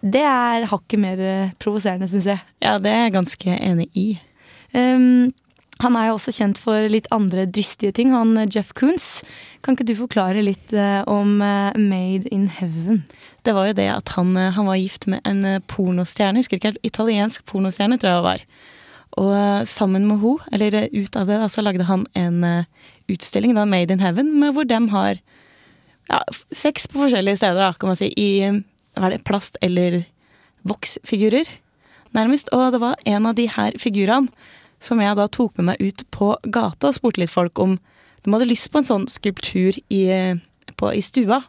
det 0.05 0.21
er 0.21 0.67
hakket 0.69 1.01
mer 1.01 1.21
eh, 1.23 1.53
provoserende, 1.61 2.09
syns 2.11 2.29
jeg. 2.29 2.43
Ja, 2.61 2.77
det 2.81 2.91
er 2.93 3.07
jeg 3.07 3.15
ganske 3.15 3.57
enig 3.57 3.87
i. 3.97 4.07
Um, 4.75 5.31
han 5.83 5.97
er 5.97 6.09
jo 6.09 6.17
også 6.17 6.33
kjent 6.35 6.59
for 6.61 6.87
litt 6.91 7.09
andre 7.13 7.45
dristige 7.49 7.93
ting, 7.95 8.13
han 8.15 8.35
eh, 8.39 8.49
Jeff 8.53 8.73
Koons. 8.77 9.21
Kan 9.65 9.77
ikke 9.77 9.87
du 9.89 9.95
forklare 9.99 10.43
litt 10.45 10.73
uh, 10.75 11.03
om 11.09 11.41
uh, 11.41 11.75
Made 11.77 12.29
in 12.33 12.47
Heaven? 12.53 13.03
Det 13.47 13.53
var 13.55 13.69
jo 13.69 13.77
det 13.77 13.87
at 13.93 14.13
han, 14.15 14.35
han 14.35 14.67
var 14.69 14.79
gift 14.79 15.07
med 15.11 15.21
en 15.27 15.61
pornostjerne, 15.69 16.41
husker 16.41 16.59
ikke 16.59 16.73
helt, 16.73 16.83
italiensk 16.87 17.45
pornostjerne, 17.49 17.99
tror 17.99 18.11
jeg 18.11 18.19
det 18.19 18.27
var. 18.27 18.45
Og 19.17 19.67
sammen 19.69 20.05
med 20.05 20.21
henne, 20.21 20.51
eller 20.53 20.79
ut 20.93 21.15
av 21.17 21.29
det, 21.29 21.39
så 21.49 21.63
lagde 21.63 21.87
han 21.87 22.03
en 22.19 22.43
utstilling, 23.09 23.55
da, 23.57 23.63
Made 23.65 23.95
in 23.95 24.03
Heaven, 24.03 24.35
hvor 24.53 24.67
dem 24.67 24.89
har 24.91 25.21
ja, 26.11 26.19
sex 26.51 26.89
på 26.91 27.01
forskjellige 27.05 27.39
steder, 27.39 27.61
da, 27.69 27.71
kan 27.79 27.91
man 27.91 27.99
si, 27.99 28.11
i 28.13 28.29
hva 28.97 29.07
er 29.07 29.15
det, 29.15 29.23
plast- 29.27 29.59
eller 29.63 30.01
voksfigurer, 30.67 31.49
nærmest. 32.15 32.51
Og 32.55 32.71
det 32.75 32.81
var 32.83 32.99
en 33.05 33.29
av 33.29 33.35
de 33.39 33.47
her 33.51 33.75
figurene 33.79 34.31
som 34.83 35.01
jeg 35.01 35.17
da 35.17 35.27
tok 35.31 35.57
med 35.57 35.71
meg 35.71 35.81
ut 35.83 36.03
på 36.13 36.33
gata 36.53 36.91
og 36.91 36.97
spurte 36.97 37.21
litt 37.23 37.33
folk 37.33 37.59
om 37.59 37.77
de 38.23 38.33
hadde 38.33 38.49
lyst 38.49 38.69
på 38.73 38.81
en 38.81 38.89
sånn 38.89 39.05
skulptur 39.09 39.77
i, 39.93 40.03
på, 40.75 40.91
i 40.91 41.03
stua. 41.05 41.41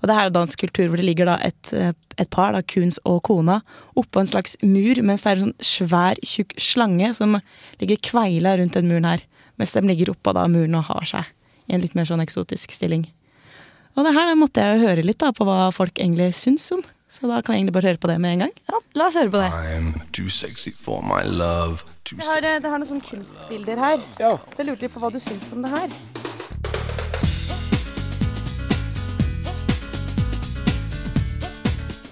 Og 0.00 0.08
det 0.08 0.16
her 0.16 0.28
er 0.28 0.34
da 0.34 0.42
en 0.44 0.52
skulptur 0.52 0.90
hvor 0.90 1.00
det 1.00 1.06
ligger 1.06 1.30
da 1.30 1.38
et, 1.44 1.72
et 1.72 2.30
par, 2.32 2.52
da, 2.52 2.60
Kuns 2.60 2.98
og 3.08 3.22
kona, 3.28 3.60
oppå 3.96 4.20
en 4.20 4.28
slags 4.28 4.58
mur, 4.62 5.00
mens 5.06 5.24
det 5.24 5.32
er 5.32 5.40
en 5.40 5.46
sånn 5.48 5.70
svær, 5.70 6.20
tjukk 6.20 6.52
slange 6.60 7.12
som 7.16 7.38
ligger 7.80 8.02
kveila 8.10 8.56
rundt 8.60 8.76
den 8.76 8.90
muren 8.92 9.08
her. 9.08 9.24
Mens 9.56 9.72
de 9.72 9.82
ligger 9.88 10.12
oppå 10.12 10.36
da 10.36 10.44
muren 10.52 10.76
og 10.76 10.90
har 10.90 11.08
seg 11.08 11.32
i 11.66 11.74
en 11.74 11.82
litt 11.82 11.96
mer 11.96 12.06
sånn 12.06 12.22
eksotisk 12.22 12.76
stilling. 12.76 13.08
Og 13.96 14.04
det 14.04 14.12
her 14.12 14.36
måtte 14.36 14.60
jeg 14.60 14.76
jo 14.76 14.90
høre 14.90 15.06
litt 15.06 15.22
da 15.22 15.32
på 15.32 15.46
hva 15.48 15.70
folk 15.74 15.96
egentlig 15.96 16.34
syns 16.36 16.68
om. 16.76 16.84
Så 17.08 17.30
da 17.30 17.40
kan 17.40 17.54
vi 17.54 17.62
egentlig 17.62 17.78
bare 17.78 17.94
høre 17.94 18.02
på 18.02 18.10
det 18.10 18.20
med 18.20 18.36
en 18.36 18.44
gang. 18.44 18.56
Ja, 18.68 18.80
la 18.98 19.08
oss 19.08 19.16
høre 19.16 19.32
på 19.32 19.40
det. 19.40 19.50
I'm 19.56 19.94
too 20.12 20.28
sexy 20.28 20.74
for 20.74 21.00
my 21.06 21.24
love. 21.24 21.95
Jeg 22.06 22.22
har, 22.22 22.36
eh, 22.38 22.60
det 22.62 22.70
har 22.70 22.78
noen 22.78 22.86
sånne 22.86 23.02
kunstbilder 23.02 23.80
her. 23.82 24.02
Ja. 24.20 24.36
Så 24.52 24.62
jeg 24.62 24.68
lurte 24.68 24.84
litt 24.86 24.92
på 24.94 25.00
hva 25.02 25.10
du 25.10 25.18
syns 25.18 25.48
om 25.56 25.64
det 25.64 25.72
her. 25.72 25.90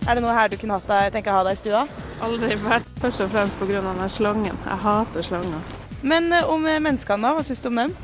Er 0.05 0.19
det 0.19 0.25
noe 0.25 0.35
her 0.35 0.51
du 0.51 0.57
kunne 0.61 0.77
hatt 0.77 0.91
deg, 0.91 1.13
tenke 1.15 1.31
å 1.31 1.37
ha 1.39 1.45
deg 1.47 1.55
i 1.55 1.61
stua? 1.63 1.85
Aldri 2.27 2.59
vært 2.65 2.91
først 3.01 3.23
og 3.25 3.31
fremst 3.33 3.57
pga. 3.61 3.85
den 3.87 4.11
slangen. 4.11 4.59
Jeg 4.67 4.83
hater 4.83 5.23
slanger. 5.31 5.63
Men 6.03 6.27
eh, 6.33 6.51
om 6.51 6.67
eh, 6.67 6.83
menneskene, 6.83 7.23
da? 7.23 7.33
Hva 7.39 7.47
syns 7.47 7.63
du 7.63 7.71
om 7.71 7.81
dem? 7.85 7.95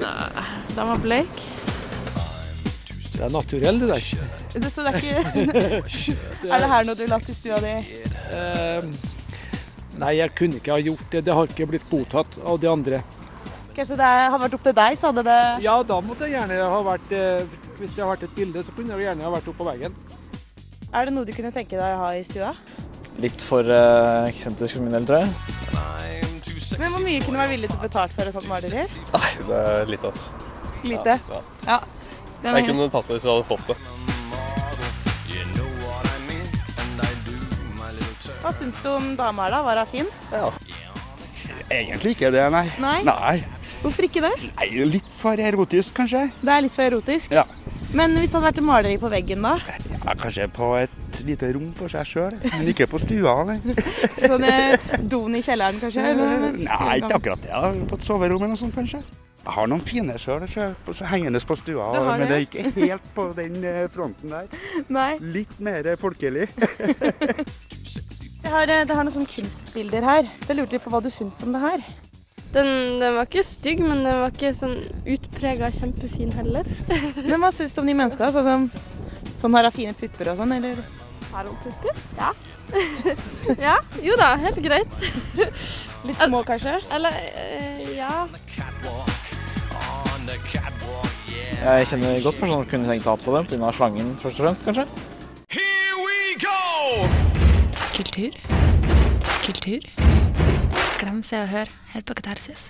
Nei, 0.00 0.48
De 0.72 0.88
var 0.94 1.04
bleike. 1.04 1.54
Det 3.12 3.26
er 3.26 3.30
naturell, 3.34 3.80
det 3.82 3.88
der. 3.92 4.10
Det, 4.54 4.72
så 4.72 4.82
det 4.86 4.94
er 4.94 4.98
ikke 5.02 5.22
Er 6.54 6.62
det 6.62 6.68
her 6.70 6.84
noe 6.86 6.94
du 6.96 7.02
har 7.04 7.10
lagt 7.12 7.28
i 7.28 7.34
stua 7.36 7.58
di? 7.60 7.76
Eh, 8.32 9.17
nei, 10.00 10.16
jeg 10.18 10.34
kunne 10.38 10.60
ikke 10.60 10.74
ha 10.74 10.82
gjort 10.82 11.14
det. 11.14 11.24
Det 11.26 11.38
har 11.38 11.50
ikke 11.50 11.68
blitt 11.72 11.86
godtatt 11.90 12.38
av 12.44 12.60
de 12.62 12.70
andre. 12.70 13.00
Ok, 13.70 13.80
så 13.86 13.98
det 13.98 14.06
hadde 14.08 14.42
vært 14.42 14.56
opp 14.58 14.64
til 14.66 14.76
deg, 14.80 14.98
så 14.98 15.12
hadde 15.12 15.24
det 15.28 15.40
Ja, 15.62 15.76
da 15.86 16.00
måtte 16.02 16.26
det 16.26 16.32
gjerne 16.32 16.56
ha 16.66 16.78
vært 16.82 17.12
eh, 17.14 17.58
Hvis 17.78 17.92
det 17.94 18.02
har 18.02 18.10
vært 18.10 18.24
et 18.26 18.34
bilde, 18.34 18.64
så 18.66 18.74
kunne 18.74 18.96
det 18.98 19.06
gjerne 19.06 19.26
ha 19.26 19.30
vært 19.36 19.50
oppå 19.52 19.68
veggen. 19.68 19.94
Er 20.88 21.06
det 21.06 21.14
noe 21.14 21.28
du 21.28 21.34
kunne 21.36 21.52
tenke 21.54 21.78
deg 21.78 21.94
å 21.94 22.00
ha 22.00 22.10
i 22.16 22.24
stua? 22.26 22.50
Litt 23.22 23.42
for 23.44 23.66
uh, 23.66 24.26
eksentrisk 24.26 24.78
for 24.78 24.86
min 24.86 24.94
del, 24.94 25.06
tror 25.06 25.22
jeg. 25.22 25.58
Men 26.78 26.92
hvor 26.94 27.02
mye 27.02 27.22
kunne 27.22 27.38
du 27.38 27.42
være 27.42 27.54
villig 27.54 27.70
til 27.70 27.78
å 27.78 27.82
betale 27.82 28.12
for 28.12 28.30
et 28.30 28.36
sånt 28.36 28.50
maleri? 28.50 28.84
Nei, 29.14 29.30
det 29.48 29.62
er 29.72 29.90
litt, 29.90 30.04
altså. 30.06 30.44
Lite? 30.86 31.18
Ja. 31.30 31.40
Ja. 31.66 31.80
Er 32.44 32.60
Jeg 32.60 32.70
kunne 32.70 32.90
tatt 32.92 33.10
det 33.10 33.18
hvis 33.18 33.26
jeg 33.26 33.34
hadde 33.34 33.48
fått 33.50 33.72
det. 33.72 34.07
Hva 38.48 38.54
syns 38.56 38.78
du 38.80 38.86
om 38.88 39.10
dama 39.12 39.44
her, 39.44 39.52
da? 39.52 39.58
Var 39.60 39.78
hun 39.82 39.88
fin? 39.90 40.06
Ja. 40.32 40.46
Egentlig 41.68 42.14
ikke 42.14 42.30
det, 42.32 42.46
nei. 42.48 42.62
Nei? 42.80 43.02
Nei, 43.04 43.34
Hvorfor 43.82 44.06
ikke 44.06 44.22
det? 44.24 44.30
nei 44.56 44.86
litt 44.88 45.10
for 45.20 45.36
erotisk, 45.36 45.92
kanskje. 45.98 46.22
Det 46.40 46.54
er 46.54 46.64
litt 46.64 46.72
for 46.72 46.86
erotisk. 46.86 47.34
Ja. 47.36 47.44
Men 47.92 48.16
hvis 48.16 48.32
det 48.32 48.38
hadde 48.38 48.46
vært 48.46 48.62
et 48.62 48.66
maleri 48.70 48.96
på 49.02 49.10
veggen, 49.12 49.44
da? 49.44 49.52
Ja, 49.98 50.16
kanskje 50.16 50.48
på 50.48 50.70
et 50.80 51.20
lite 51.28 51.52
rom 51.58 51.68
for 51.76 51.92
seg 51.92 52.08
sjøl, 52.08 52.40
men 52.46 52.72
ikke 52.72 52.88
på 52.88 53.02
stua. 53.04 53.36
Nei, 53.52 53.58
Sånn 54.30 54.48
eh, 54.48 54.96
doen 55.04 55.36
i 55.36 55.44
kjelleren, 55.44 55.84
kanskje? 55.84 56.08
Eller? 56.14 56.48
nei 56.64 56.98
ikke 57.02 57.20
akkurat 57.20 57.44
det. 57.44 57.52
Ja. 57.52 57.68
På 57.84 58.00
et 58.00 58.08
soverom 58.08 58.40
eller 58.40 58.56
noe 58.56 58.64
sånt, 58.64 58.72
kanskje. 58.80 59.04
Jeg 59.44 59.56
har 59.60 59.68
noen 59.68 59.84
fine 59.84 60.16
sjøl 60.16 60.48
hengende 61.12 61.44
på 61.44 61.60
stua, 61.60 61.92
det 61.92 62.06
men 62.08 62.24
det 62.24 62.40
er 62.40 62.48
ikke 62.48 62.70
helt 62.80 63.12
på 63.12 63.28
den 63.36 63.60
eh, 63.60 63.84
fronten 63.92 64.32
der. 64.32 64.48
Nei. 64.88 65.10
Litt 65.36 65.58
mer 65.60 65.92
folkelig. 66.00 66.48
Jeg 68.48 68.54
har, 68.56 68.70
det 68.88 68.94
har 68.96 69.04
noen 69.04 69.12
sånne 69.12 69.28
kunstbilder 69.28 70.04
her, 70.08 70.28
så 70.40 70.54
jeg 70.54 70.56
lurte 70.56 70.72
litt 70.72 70.84
på 70.86 70.88
hva 70.88 71.02
du 71.04 71.10
syns 71.12 71.36
om 71.44 71.52
det 71.52 71.58
her. 71.60 71.82
Den, 72.54 72.70
den 72.96 73.18
var 73.18 73.26
ikke 73.28 73.42
stygg, 73.44 73.82
men 73.84 73.98
den 74.06 74.22
var 74.22 74.32
ikke 74.32 74.54
sånn 74.56 74.78
utprega 75.04 75.68
kjempefin 75.76 76.32
heller. 76.32 76.70
Men 77.28 77.42
hva 77.42 77.50
syns 77.52 77.76
du 77.76 77.82
om 77.82 77.90
de 77.90 77.96
menneskene? 77.98 78.30
Sånn 78.32 78.46
som 78.46 78.64
sånn 79.42 79.58
har 79.58 79.68
fine 79.74 79.92
pupper 80.00 80.30
og 80.32 80.40
sånn, 80.40 80.54
eller? 80.56 80.80
Har 81.34 81.44
hun 81.44 81.58
pupper? 81.60 82.00
Ja. 82.16 82.30
ja. 83.66 83.76
Jo 84.06 84.16
da, 84.16 84.30
helt 84.40 84.62
greit. 84.64 84.96
Litt 86.08 86.24
små, 86.24 86.40
kanskje? 86.48 86.78
Eller 86.96 87.20
eh, 87.28 87.84
ja. 87.98 88.24
Jeg 91.58 91.92
kjenner 91.92 92.24
godt 92.24 92.40
personer 92.40 92.64
som 92.64 92.72
kunne 92.72 92.88
tenkt 92.94 93.12
å 93.12 93.12
ha 93.12 93.20
på 93.20 93.36
dem 93.36 93.52
pga. 93.52 93.76
slangen, 93.76 94.16
først 94.24 94.40
og 94.40 94.48
fremst, 94.48 94.68
kanskje. 94.72 94.88
Kultur. 98.18 98.34
Kultur. 99.46 99.84
Glem 100.98 101.20
Se 101.22 101.38
og 101.38 101.52
Hør 101.52 101.68
Hør 101.92 102.02
på 102.02 102.16
Katarsis. 102.18 102.64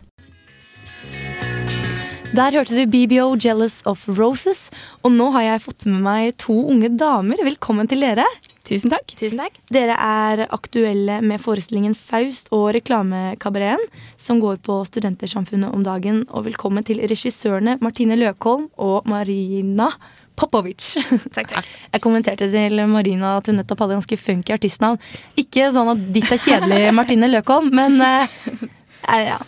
Der 2.37 2.53
hørte 2.53 2.77
du 2.77 2.83
BBO 2.85 3.31
Jealous 3.41 3.79
of 3.89 4.05
Roses, 4.19 4.67
og 5.01 5.15
nå 5.17 5.31
har 5.33 5.47
jeg 5.47 5.63
fått 5.65 5.87
med 5.89 6.05
meg 6.05 6.37
to 6.45 6.53
unge 6.69 6.93
damer. 7.01 7.41
Velkommen 7.49 7.89
til 7.89 8.05
dere. 8.05 8.29
Tusen 8.69 8.93
takk. 8.93 9.17
Tusen 9.17 9.41
takk. 9.41 9.57
Dere 9.73 9.97
er 9.97 10.45
aktuelle 10.53 11.23
med 11.25 11.41
forestillingen 11.41 11.97
Faust 11.97 12.53
og 12.53 12.75
Reklamekabareten, 12.77 13.89
som 14.21 14.45
går 14.45 14.61
på 14.69 14.83
Studentersamfunnet 14.85 15.73
om 15.73 15.81
dagen. 15.87 16.27
Og 16.29 16.45
velkommen 16.51 16.85
til 16.85 17.01
regissørene 17.01 17.79
Martine 17.81 18.21
Løkholm 18.21 18.69
og 18.77 19.09
Marina 19.09 19.95
Popovic. 20.39 20.85
Takk, 21.35 21.51
takk. 21.51 21.69
Jeg 21.93 22.03
kommenterte 22.05 22.49
til 22.53 22.83
Marina 22.91 23.37
at 23.41 23.51
hun 23.51 23.59
nettopp 23.59 23.85
hadde 23.85 23.99
ganske 23.99 24.19
funky 24.21 24.55
artistnavn. 24.55 25.01
Ikke 25.41 25.69
sånn 25.75 25.93
at 25.95 26.09
ditt 26.15 26.31
er 26.35 26.43
kjedelig, 26.43 26.83
Martine 26.99 27.31
Løkholm, 27.33 27.73
men 27.75 27.99
uh, 28.03 28.27
ja. 29.09 29.39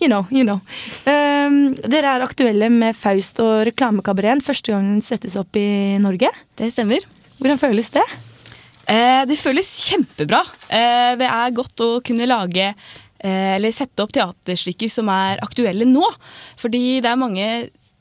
You 0.00 0.08
know, 0.08 0.24
you 0.32 0.46
know. 0.46 0.56
Um, 1.04 1.74
dere 1.92 2.14
er 2.16 2.24
aktuelle 2.24 2.70
med 2.72 2.96
Faust 2.96 3.36
og 3.44 3.66
Reklamekabareten. 3.68 4.40
Første 4.40 4.72
gang 4.72 4.86
den 4.94 5.04
settes 5.04 5.36
opp 5.36 5.58
i 5.60 6.00
Norge. 6.00 6.32
Det 6.56 6.70
stemmer. 6.72 7.04
Hvordan 7.36 7.60
føles 7.60 7.92
det? 7.92 8.06
Eh, 8.90 9.22
det 9.28 9.38
føles 9.38 9.68
kjempebra. 9.86 10.40
Eh, 10.72 11.12
det 11.20 11.28
er 11.28 11.54
godt 11.54 11.84
å 11.84 11.90
kunne 12.04 12.28
lage 12.28 12.70
eh, 12.72 13.52
eller 13.56 13.74
sette 13.76 14.02
opp 14.02 14.14
teaterstykker 14.16 14.90
som 14.90 15.10
er 15.12 15.42
aktuelle 15.44 15.86
nå. 15.86 16.06
Fordi 16.60 16.98
det 17.04 17.12
er 17.12 17.20
mange 17.20 17.46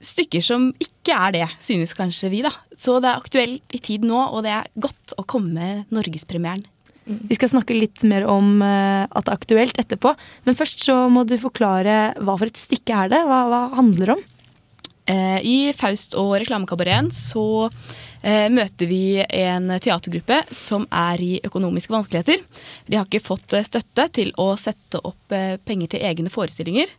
stykker 0.03 0.44
som 0.46 0.70
ikke 0.82 1.15
er 1.15 1.36
det, 1.36 1.46
synes 1.63 1.96
kanskje 1.98 2.32
vi. 2.32 2.44
da. 2.46 2.53
Så 2.77 3.00
det 3.03 3.12
er 3.12 3.22
aktuelt 3.22 3.75
i 3.75 3.82
tid 3.84 4.08
nå, 4.08 4.20
og 4.29 4.44
det 4.46 4.53
er 4.56 4.70
godt 4.79 5.15
å 5.20 5.25
komme 5.27 5.56
med 5.56 5.96
norgespremieren. 5.96 6.65
Vi 7.10 7.36
skal 7.38 7.50
snakke 7.50 7.74
litt 7.74 8.03
mer 8.06 8.27
om 8.29 8.60
eh, 8.62 9.06
at 9.10 9.25
det 9.25 9.32
er 9.32 9.38
aktuelt 9.39 9.79
etterpå. 9.82 10.13
Men 10.46 10.58
først 10.58 10.84
så 10.86 10.98
må 11.10 11.24
du 11.25 11.39
forklare 11.41 12.13
hva 12.22 12.36
for 12.38 12.51
et 12.51 12.60
stykke 12.60 13.00
er 13.06 13.10
det? 13.15 13.24
Hva, 13.25 13.39
hva 13.50 13.62
handler 13.79 14.12
det 14.12 14.15
om? 14.20 14.27
Eh, 15.10 15.39
I 15.41 15.58
Faust 15.74 16.13
og 16.20 16.36
Reklamekabareten 16.38 17.10
så 17.15 17.65
eh, 18.22 18.46
møter 18.53 18.89
vi 18.91 19.18
en 19.25 19.72
teatergruppe 19.82 20.44
som 20.53 20.86
er 20.94 21.24
i 21.25 21.32
økonomiske 21.50 21.96
vanskeligheter. 21.96 22.46
De 22.86 23.00
har 23.00 23.10
ikke 23.10 23.25
fått 23.25 23.58
støtte 23.65 24.06
til 24.20 24.29
å 24.38 24.51
sette 24.62 25.01
opp 25.01 25.34
eh, 25.34 25.58
penger 25.65 25.96
til 25.96 26.06
egne 26.12 26.34
forestillinger. 26.34 26.94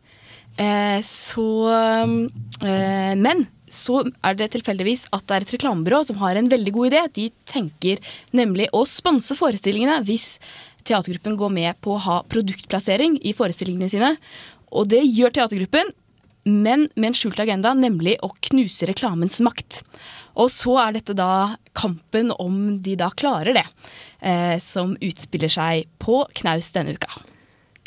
Eh, 0.59 0.99
så 1.07 1.47
eh, 1.71 3.15
Men 3.17 3.47
så 3.71 4.01
er 4.27 4.35
det 4.35 4.51
tilfeldigvis 4.57 5.07
at 5.15 5.23
det 5.31 5.37
er 5.37 5.45
et 5.45 5.53
reklamebyrå 5.55 6.03
som 6.09 6.19
har 6.19 6.37
en 6.37 6.51
veldig 6.51 6.73
god 6.75 6.91
idé. 6.91 7.03
De 7.15 7.29
tenker 7.47 8.03
nemlig 8.35 8.67
å 8.75 8.83
sponse 8.89 9.37
forestillingene 9.39 10.01
hvis 10.09 10.41
teatergruppen 10.83 11.39
går 11.39 11.53
med 11.55 11.79
på 11.85 11.95
å 11.95 12.03
ha 12.03 12.17
produktplassering 12.31 13.21
i 13.23 13.35
forestillingene 13.37 13.91
sine. 13.93 14.11
Og 14.75 14.91
det 14.91 15.05
gjør 15.07 15.35
teatergruppen, 15.37 15.95
men 16.51 16.89
med 16.97 17.11
en 17.11 17.17
skjult 17.17 17.41
agenda, 17.43 17.73
nemlig 17.77 18.17
å 18.25 18.33
knuse 18.51 18.89
reklamens 18.91 19.39
makt. 19.45 19.83
Og 20.41 20.51
så 20.53 20.77
er 20.83 20.97
dette 20.97 21.15
da 21.15 21.57
kampen 21.77 22.33
om 22.43 22.81
de 22.83 22.97
da 22.99 23.11
klarer 23.15 23.61
det, 23.61 23.67
eh, 24.21 24.59
som 24.59 24.97
utspiller 24.99 25.53
seg 25.53 25.91
på 26.03 26.25
knaus 26.41 26.73
denne 26.75 26.97
uka. 26.97 27.30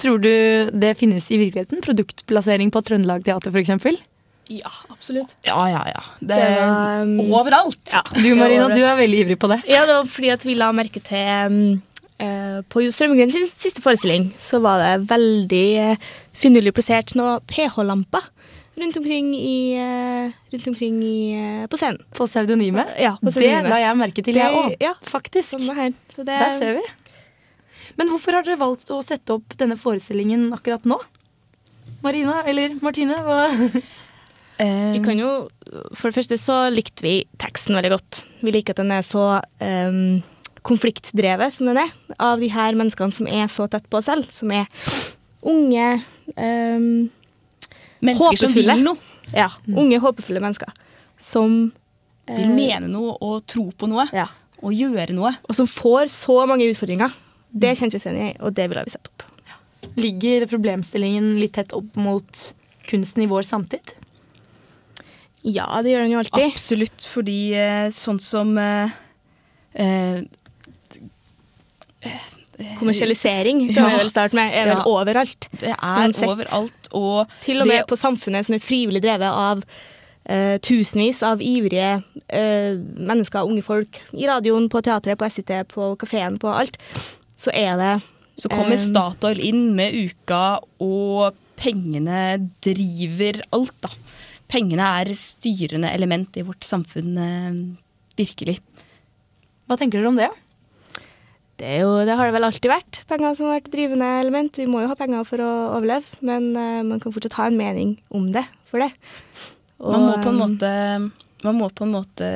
Tror 0.02 0.18
du 0.20 0.70
det 0.74 0.96
finnes 1.00 1.30
i 1.32 1.38
virkeligheten? 1.38 1.82
Produktplassering 1.86 2.72
på 2.74 2.82
Trøndelag 2.86 3.24
Teater 3.28 3.54
f.eks.? 3.54 4.02
Ja, 4.52 4.72
absolutt. 4.92 5.36
Ja, 5.48 5.56
ja, 5.72 5.84
ja. 5.88 6.02
Det, 6.20 6.36
Det 6.36 6.50
var, 6.60 7.02
um, 7.04 7.20
overalt. 7.32 7.80
Ja. 7.94 8.02
Du 8.12 8.34
Marina, 8.36 8.68
du 8.74 8.82
er 8.84 8.98
veldig 9.00 9.22
ivrig 9.24 9.38
på 9.40 9.48
det. 9.54 9.62
Ja, 9.70 9.86
det 9.88 9.96
var 9.96 10.10
fordi 10.12 10.34
at 10.34 10.44
vi 10.46 10.56
la 10.60 10.72
merke 10.76 11.00
til 11.00 11.48
um, 11.48 11.82
eh, 12.20 12.60
På 12.68 12.84
Jo 12.84 12.92
Strømgren 12.92 13.32
siste 13.32 13.82
forestilling 13.84 14.32
så 14.42 14.60
var 14.64 14.84
det 14.84 15.08
veldig 15.14 15.66
uh, 15.94 16.12
finurlig 16.36 16.74
plassert 16.76 17.16
noen 17.16 17.40
pH-lamper 17.48 18.28
rundt 18.82 18.98
omkring, 18.98 19.28
i, 19.38 19.76
eh, 19.78 20.32
rundt 20.50 20.68
omkring 20.68 20.96
i, 21.06 21.68
på 21.70 21.78
scenen. 21.78 22.00
På 22.18 22.26
pseudonymet. 22.26 22.96
Ja, 22.98 23.12
på 23.22 23.30
Det 23.30 23.52
la 23.70 23.78
jeg 23.78 23.98
merke 24.00 24.24
til, 24.26 24.34
Det- 24.34 24.42
jeg 24.42 24.52
òg. 24.52 24.76
ja, 24.82 24.94
Faktisk. 25.06 25.60
Der 26.18 26.58
ser 26.58 26.74
vi. 26.80 26.82
Men 28.00 28.10
hvorfor 28.12 28.38
har 28.38 28.46
dere 28.46 28.60
valgt 28.62 28.92
å 28.94 29.02
sette 29.06 29.36
opp 29.36 29.56
denne 29.60 29.78
forestillingen 29.80 30.50
akkurat 30.56 30.86
nå? 30.90 31.00
Marina 32.04 32.42
eller 32.50 32.76
Martine? 32.84 33.18
Hva? 33.24 33.48
Vi 34.64 35.00
kan 35.04 35.18
jo, 35.18 35.30
For 35.98 36.10
det 36.10 36.18
første 36.20 36.38
så 36.40 36.58
likte 36.72 37.04
vi 37.04 37.14
teksten 37.42 37.76
veldig 37.76 37.90
godt. 37.96 38.20
Vi 38.44 38.54
liker 38.54 38.76
at 38.76 38.84
den 38.84 38.94
er 38.96 39.06
så 39.06 39.26
um, 39.60 40.22
konfliktdrevet 40.64 41.56
som 41.56 41.68
den 41.72 41.82
er, 41.82 41.92
av 42.22 42.40
de 42.40 42.52
her 42.54 42.78
menneskene 42.80 43.16
som 43.16 43.28
er 43.28 43.50
så 43.52 43.68
tett 43.72 43.90
på 43.90 44.00
oss 44.00 44.08
selv. 44.12 44.30
Som 44.36 44.54
er 44.56 44.70
unge 45.42 45.88
um, 46.38 47.10
Mennesker 48.04 48.40
som 48.40 48.54
vil 48.56 48.72
noe. 48.84 49.00
Ja, 49.34 49.50
unge, 49.72 49.98
håpefulle 50.04 50.42
mennesker. 50.44 50.72
Som 51.24 51.72
Vil 52.28 52.46
eh, 52.46 52.56
mene 52.56 52.90
noe 52.92 53.16
og 53.24 53.46
tro 53.50 53.70
på 53.72 53.88
noe. 53.90 54.06
Ja. 54.16 54.28
Og 54.64 54.76
gjøre 54.76 55.16
noe. 55.16 55.34
Og 55.48 55.56
som 55.58 55.68
får 55.68 56.12
så 56.14 56.36
mange 56.50 56.68
utfordringer. 56.72 57.16
Det 57.54 57.76
kjente 57.78 57.94
vi 57.94 57.98
oss 58.02 58.06
igjen 58.08 58.22
i, 58.32 58.36
og 58.42 58.54
det 58.58 58.68
ville 58.72 58.84
vi 58.88 58.94
sett 58.96 59.08
opp. 59.12 59.24
Ligger 60.00 60.48
problemstillingen 60.50 61.36
litt 61.40 61.54
tett 61.54 61.74
opp 61.78 61.96
mot 62.02 62.40
kunsten 62.90 63.24
i 63.24 63.30
vår 63.30 63.46
samtid? 63.46 63.94
Ja, 65.44 65.68
det 65.84 65.92
gjør 65.92 66.06
den 66.06 66.14
jo 66.16 66.22
alltid. 66.24 66.48
Absolutt, 66.54 67.06
fordi 67.12 67.40
eh, 67.60 67.90
sånn 67.94 68.20
som 68.24 68.56
eh, 68.58 68.90
eh, 69.76 70.22
kommersialisering, 72.80 73.68
kan 73.74 73.84
Ja. 73.84 73.90
vi 73.90 73.98
vel 74.04 74.10
starte 74.12 74.34
med, 74.36 74.54
er 74.54 74.66
vel 74.66 74.78
Ja. 74.78 74.84
overalt. 74.86 75.48
Det 75.60 75.70
er 75.70 75.76
Uansett. 76.08 76.30
overalt. 76.30 76.90
Og 76.94 77.28
Til 77.42 77.62
og 77.62 77.68
med 77.68 77.80
det- 77.82 77.88
på 77.88 77.98
Samfunnet, 77.98 78.46
som 78.46 78.56
er 78.56 78.60
frivillig 78.60 79.02
drevet 79.02 79.30
av 79.32 79.64
eh, 80.26 80.58
tusenvis 80.60 81.22
av 81.24 81.40
ivrige 81.42 82.02
eh, 82.30 82.76
mennesker, 82.78 83.44
unge 83.46 83.62
folk, 83.62 84.00
i 84.14 84.26
radioen, 84.26 84.70
på 84.70 84.82
teatret, 84.82 85.18
på 85.18 85.30
SIT, 85.30 85.68
på 85.68 85.98
kafeen, 85.98 86.38
på 86.40 86.48
alt, 86.48 86.78
så 87.44 87.54
er 87.56 87.80
det 87.80 87.94
Så 88.40 88.50
kommer 88.52 88.78
eh, 88.78 88.82
Statoil 88.82 89.42
inn 89.44 89.74
med 89.78 89.94
uka, 89.94 90.60
og 90.84 91.36
pengene 91.60 92.38
driver 92.64 93.44
alt, 93.54 93.76
da. 93.84 93.92
Pengene 94.52 94.88
er 95.02 95.12
styrende 95.18 95.92
element 95.94 96.38
i 96.38 96.46
vårt 96.46 96.66
samfunn, 96.66 97.12
eh, 97.18 97.60
virkelig. 98.20 98.60
Hva 99.68 99.78
tenker 99.80 100.02
dere 100.02 100.12
om 100.12 100.20
det? 100.20 100.32
Det, 101.62 101.68
er 101.70 101.84
jo, 101.86 101.92
det 102.08 102.16
har 102.18 102.28
det 102.28 102.36
vel 102.36 102.48
alltid 102.48 102.72
vært. 102.72 103.02
Penger 103.10 103.36
som 103.38 103.48
har 103.48 103.60
vært 103.60 103.72
drivende 103.74 104.08
element. 104.24 104.58
Vi 104.58 104.66
må 104.70 104.82
jo 104.82 104.90
ha 104.90 104.98
penger 104.98 105.28
for 105.28 105.44
å 105.44 105.52
overleve, 105.78 106.18
men 106.26 106.50
eh, 106.58 106.82
man 106.86 107.04
kan 107.04 107.14
fortsatt 107.14 107.38
ha 107.38 107.50
en 107.50 107.60
mening 107.60 107.98
om 108.14 108.32
det 108.34 108.46
for 108.72 108.84
det. 108.84 108.90
Man 109.84 110.08
må 110.08 110.18
på 110.24 110.32
en 110.32 110.40
måte, 110.40 110.72
man 111.44 111.60
må 111.60 111.70
på 111.76 111.86
en 111.86 111.94
måte 111.94 112.28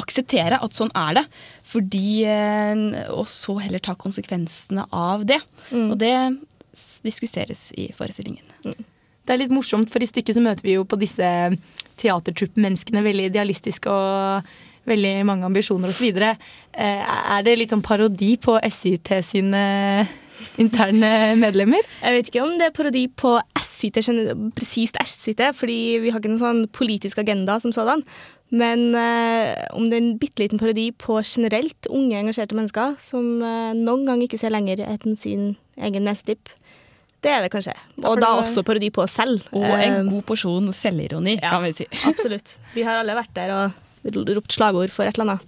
akseptere 0.00 0.58
at 0.58 0.74
sånn 0.74 0.90
er 0.98 1.20
det, 1.20 1.24
fordi 1.66 2.24
eh, 2.26 3.06
Og 3.14 3.28
så 3.30 3.58
heller 3.62 3.82
ta 3.82 3.94
konsekvensene 3.94 4.86
av 4.90 5.26
det. 5.28 5.38
Mm. 5.70 5.90
Og 5.92 5.98
det 6.02 6.14
diskuteres 7.06 7.70
i 7.78 7.88
forestillingen. 7.96 8.44
Det 9.26 9.34
er 9.34 9.40
litt 9.40 9.54
morsomt, 9.54 9.90
for 9.90 10.02
i 10.02 10.08
stykket 10.08 10.36
så 10.36 10.42
møter 10.44 10.66
vi 10.66 10.76
jo 10.76 10.84
på 10.86 10.98
disse 11.00 11.26
teatertrupp-menneskene 11.98 13.02
veldig 13.06 13.30
idealistiske 13.30 13.90
og 13.90 14.50
veldig 14.86 15.14
mange 15.26 15.48
ambisjoner 15.48 15.90
osv. 15.90 16.20
Eh, 16.20 17.02
er 17.02 17.42
det 17.46 17.56
litt 17.58 17.74
sånn 17.74 17.84
parodi 17.86 18.36
på 18.38 18.58
SIT 18.70 19.10
sine 19.26 19.64
interne 20.60 21.10
medlemmer? 21.40 21.82
Jeg 22.02 22.16
vet 22.16 22.30
ikke 22.30 22.44
om 22.44 22.54
det 22.60 22.68
er 22.68 22.76
parodi 22.76 23.06
på 23.08 23.34
SIT, 23.58 23.98
presist 24.56 25.00
SIT, 25.02 25.42
fordi 25.56 25.80
vi 26.04 26.12
har 26.12 26.20
ikke 26.20 26.32
noen 26.32 26.42
sånn 26.42 26.64
politisk 26.76 27.22
agenda 27.24 27.58
som 27.62 27.74
sådan. 27.74 28.04
Men 28.54 28.94
eh, 28.94 29.64
om 29.74 29.88
det 29.90 29.96
er 29.98 30.02
en 30.04 30.18
bitte 30.18 30.38
liten 30.44 30.60
parodi 30.60 30.92
på 30.94 31.16
generelt 31.26 31.88
unge, 31.90 32.14
engasjerte 32.20 32.54
mennesker 32.54 32.94
som 33.02 33.42
eh, 33.42 33.72
noen 33.74 34.04
gang 34.06 34.22
ikke 34.22 34.38
ser 34.38 34.50
lenger 34.54 34.84
enn 34.86 35.16
sin 35.18 35.56
egen 35.76 36.04
nesetipp, 36.06 36.48
det 37.24 37.32
er 37.32 37.42
det 37.42 37.50
kanskje. 37.50 37.74
Og 38.04 38.20
da 38.22 38.36
også 38.38 38.62
parodi 38.62 38.92
på 38.94 39.02
oss 39.02 39.16
selv. 39.18 39.42
Og 39.50 39.64
en 39.66 39.96
Eh, 40.06 40.10
god 40.12 40.22
porsjon 40.28 40.68
selvironi, 40.72 41.40
kan 41.42 41.64
vi 41.64 41.72
si. 41.74 41.86
Absolutt. 42.10 42.54
Vi 42.76 42.84
har 42.86 43.00
alle 43.02 43.16
vært 43.18 43.34
der 43.34 43.50
og 43.50 44.14
ropt 44.36 44.52
slagord 44.54 44.90
for 44.94 45.02
et 45.08 45.18
eller 45.18 45.32
annet. 45.32 45.46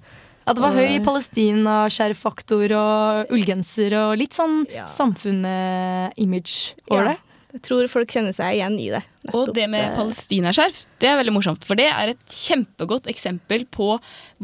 Ja, 0.48 0.54
det 0.56 0.62
var 0.64 0.70
Og- 0.72 0.80
høy 0.80 0.98
Palestina-skjærfaktor 1.04 2.72
og 2.74 3.30
ullgenser 3.36 3.94
og 4.00 4.16
litt 4.18 4.32
sånn 4.34 4.64
samfunnet-image 4.88 6.74
over 6.90 7.04
Ja. 7.04 7.08
det. 7.12 7.18
Jeg 7.48 7.62
tror 7.64 7.88
folk 7.88 8.10
kjenner 8.12 8.34
seg 8.36 8.58
igjen 8.58 8.76
i 8.76 8.90
det. 8.92 9.00
Og 9.32 9.54
det 9.56 9.64
med 9.72 9.86
eh, 9.86 9.94
palestinaskjerf, 9.96 10.82
det 11.00 11.08
er 11.08 11.16
veldig 11.20 11.32
morsomt. 11.32 11.64
For 11.64 11.78
det 11.80 11.86
er 11.88 12.12
et 12.12 12.34
kjempegodt 12.34 13.08
eksempel 13.08 13.64
på 13.72 13.94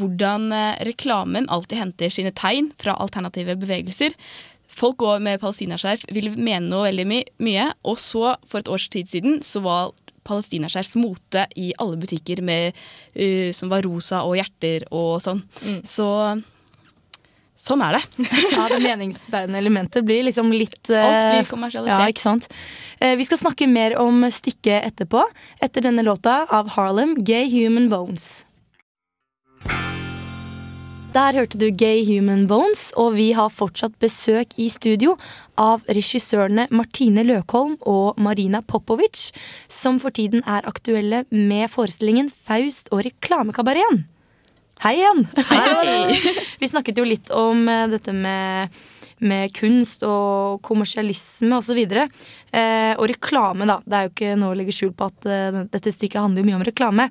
hvordan 0.00 0.48
eh, 0.56 0.78
reklamen 0.88 1.48
alltid 1.52 1.82
henter 1.82 2.14
sine 2.14 2.32
tegn 2.36 2.70
fra 2.80 2.96
alternative 3.04 3.58
bevegelser. 3.60 4.16
Folk 4.74 5.02
går 5.04 5.20
med 5.22 5.42
palestinaskjerf, 5.42 6.06
vil 6.16 6.32
mene 6.34 6.64
noe 6.70 6.88
veldig 6.88 7.06
my 7.10 7.20
mye. 7.44 7.68
Og 7.84 8.00
så, 8.00 8.38
for 8.48 8.62
et 8.62 8.72
års 8.72 8.88
tid 8.92 9.12
siden, 9.12 9.38
så 9.44 9.60
var 9.66 9.92
palestinaskjerf 10.24 10.96
mote 10.96 11.44
i 11.60 11.68
alle 11.82 12.00
butikker 12.00 12.40
med, 12.40 12.72
uh, 13.12 13.52
som 13.52 13.68
var 13.68 13.84
rosa 13.84 14.22
og 14.24 14.38
hjerter 14.38 14.88
og 14.88 15.20
sånn. 15.20 15.44
Så 15.84 16.08
sånn 17.64 17.82
er 17.84 17.98
det. 17.98 18.02
Ja, 18.54 18.68
Det 18.70 18.80
meningsbærende 18.84 19.60
elementet 19.60 20.06
blir 20.06 20.24
liksom 20.28 20.52
litt 20.54 20.90
eh, 20.92 21.04
Alt 21.04 21.28
blir 21.30 21.50
kommersialisert. 21.50 22.00
Ja, 22.00 22.12
ikke 22.12 22.24
sant? 22.24 22.48
Eh, 23.00 23.14
vi 23.20 23.26
skal 23.26 23.40
snakke 23.40 23.68
mer 23.70 23.98
om 24.00 24.24
stykket 24.30 24.84
etterpå, 24.92 25.24
etter 25.64 25.88
denne 25.88 26.04
låta 26.06 26.44
av 26.48 26.74
Harlem, 26.76 27.16
'Gay 27.22 27.48
Human 27.52 27.90
Bones'. 27.92 28.44
Der 31.14 31.30
hørte 31.30 31.58
du 31.60 31.68
Gay 31.70 32.02
Human 32.02 32.48
Bones, 32.50 32.88
og 32.98 33.12
vi 33.14 33.28
har 33.38 33.52
fortsatt 33.54 33.92
besøk 34.02 34.50
i 34.58 34.66
studio 34.66 35.12
av 35.54 35.84
regissørene 35.86 36.64
Martine 36.74 37.22
Løkholm 37.22 37.76
og 37.86 38.18
Marina 38.18 38.58
Popovic, 38.66 39.28
som 39.70 40.00
for 40.02 40.10
tiden 40.10 40.42
er 40.42 40.66
aktuelle 40.66 41.22
med 41.30 41.70
forestillingen 41.70 42.32
Faust 42.34 42.90
og 42.90 43.04
reklamekabareten. 43.06 44.08
Hei 44.82 44.98
igjen! 44.98 45.22
Hei. 45.48 46.18
Vi 46.58 46.68
snakket 46.68 46.98
jo 46.98 47.06
litt 47.06 47.30
om 47.30 47.68
eh, 47.68 47.86
dette 47.92 48.12
med, 48.12 48.74
med 49.22 49.52
kunst 49.54 50.02
og 50.06 50.60
kommersialisme 50.66 51.60
osv. 51.60 51.78
Eh, 51.84 52.92
og 52.98 53.06
reklame, 53.08 53.68
da. 53.70 53.78
Det 53.86 53.96
er 53.96 54.06
jo 54.06 54.12
ikke 54.12 54.38
noe 54.40 54.54
å 54.54 54.58
legge 54.58 54.74
skjul 54.74 54.92
på 54.96 55.08
at 55.08 55.28
eh, 55.30 55.60
dette 55.72 55.94
stykket 55.94 56.20
handler 56.20 56.42
jo 56.42 56.50
mye 56.50 56.58
om 56.58 56.66
reklame. 56.66 57.08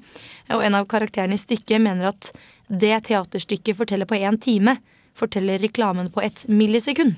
Og 0.53 0.65
en 0.65 0.79
av 0.79 0.89
karakterene 0.91 1.37
i 1.37 1.41
stykket 1.41 1.81
mener 1.83 2.11
at 2.11 2.33
det 2.67 2.95
teaterstykket 3.07 3.79
forteller 3.79 4.09
på 4.09 4.19
én 4.19 4.39
time, 4.41 4.77
forteller 5.17 5.61
reklamen 5.61 6.11
på 6.13 6.23
et 6.25 6.43
millisekund. 6.49 7.15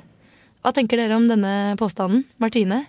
Hva 0.62 0.74
tenker 0.76 1.00
dere 1.00 1.18
om 1.18 1.28
denne 1.30 1.76
påstanden, 1.80 2.26
Martine? 2.42 2.84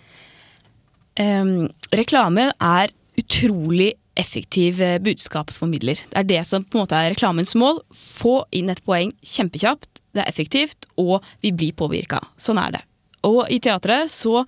Um, 1.16 1.68
reklame 1.92 2.50
er 2.52 2.92
utrolig 3.16 3.94
effektiv 4.16 4.80
eh, 4.82 4.98
budskapsformidler. 5.02 6.00
Det 6.10 6.20
er 6.22 6.28
det 6.28 6.42
som 6.48 6.64
på 6.64 6.78
en 6.78 6.86
måte 6.86 6.98
er 6.98 7.12
reklamens 7.14 7.54
mål. 7.58 7.82
Få 7.92 8.40
inn 8.56 8.72
et 8.72 8.82
poeng 8.86 9.12
kjempekjapt, 9.24 10.02
det 10.16 10.24
er 10.24 10.30
effektivt, 10.32 10.88
og 11.00 11.24
vi 11.44 11.52
blir 11.52 11.76
påvirka. 11.76 12.22
Sånn 12.40 12.60
er 12.62 12.78
det. 12.78 12.82
Og 13.28 13.44
i 13.52 13.60
teatret 13.62 14.10
så 14.12 14.44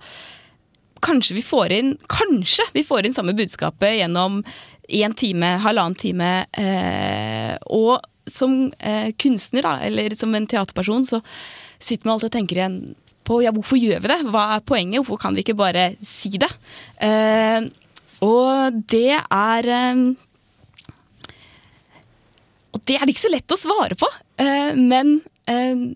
kanskje 1.03 1.37
vi 1.37 1.43
får 1.45 1.71
inn 1.71 1.93
Kanskje 2.11 2.65
vi 2.73 2.83
får 2.83 3.07
inn 3.07 3.15
samme 3.15 3.35
budskapet 3.37 4.01
gjennom 4.01 4.41
én 4.89 5.13
time, 5.15 5.53
halvannen 5.63 5.97
time. 5.99 6.31
Eh, 6.57 7.55
og 7.69 7.99
som 8.29 8.71
eh, 8.79 9.11
kunstner, 9.17 9.65
da, 9.65 9.77
eller 9.85 10.15
som 10.17 10.33
en 10.35 10.47
teaterperson, 10.49 11.05
så 11.05 11.21
sitter 11.79 12.05
man 12.07 12.15
alltid 12.17 12.29
og 12.29 12.35
tenker 12.35 12.59
igjen 12.59 12.79
på 13.29 13.43
ja, 13.45 13.53
hvorfor 13.53 13.77
gjør 13.77 14.01
vi 14.03 14.09
det? 14.11 14.19
Hva 14.33 14.45
er 14.55 14.65
poenget? 14.65 15.03
Hvorfor 15.03 15.21
kan 15.21 15.37
vi 15.37 15.45
ikke 15.45 15.57
bare 15.59 15.91
si 16.05 16.33
det? 16.41 16.49
Eh, 17.05 17.69
og 18.25 18.81
det 18.91 19.15
er 19.15 19.69
eh, 19.75 20.03
Og 22.69 22.81
det 22.85 22.97
er 22.99 23.05
det 23.07 23.15
ikke 23.15 23.25
så 23.25 23.33
lett 23.33 23.55
å 23.55 23.57
svare 23.59 23.95
på, 23.97 24.07
eh, 24.41 24.75
men 24.77 25.19
eh, 25.49 25.89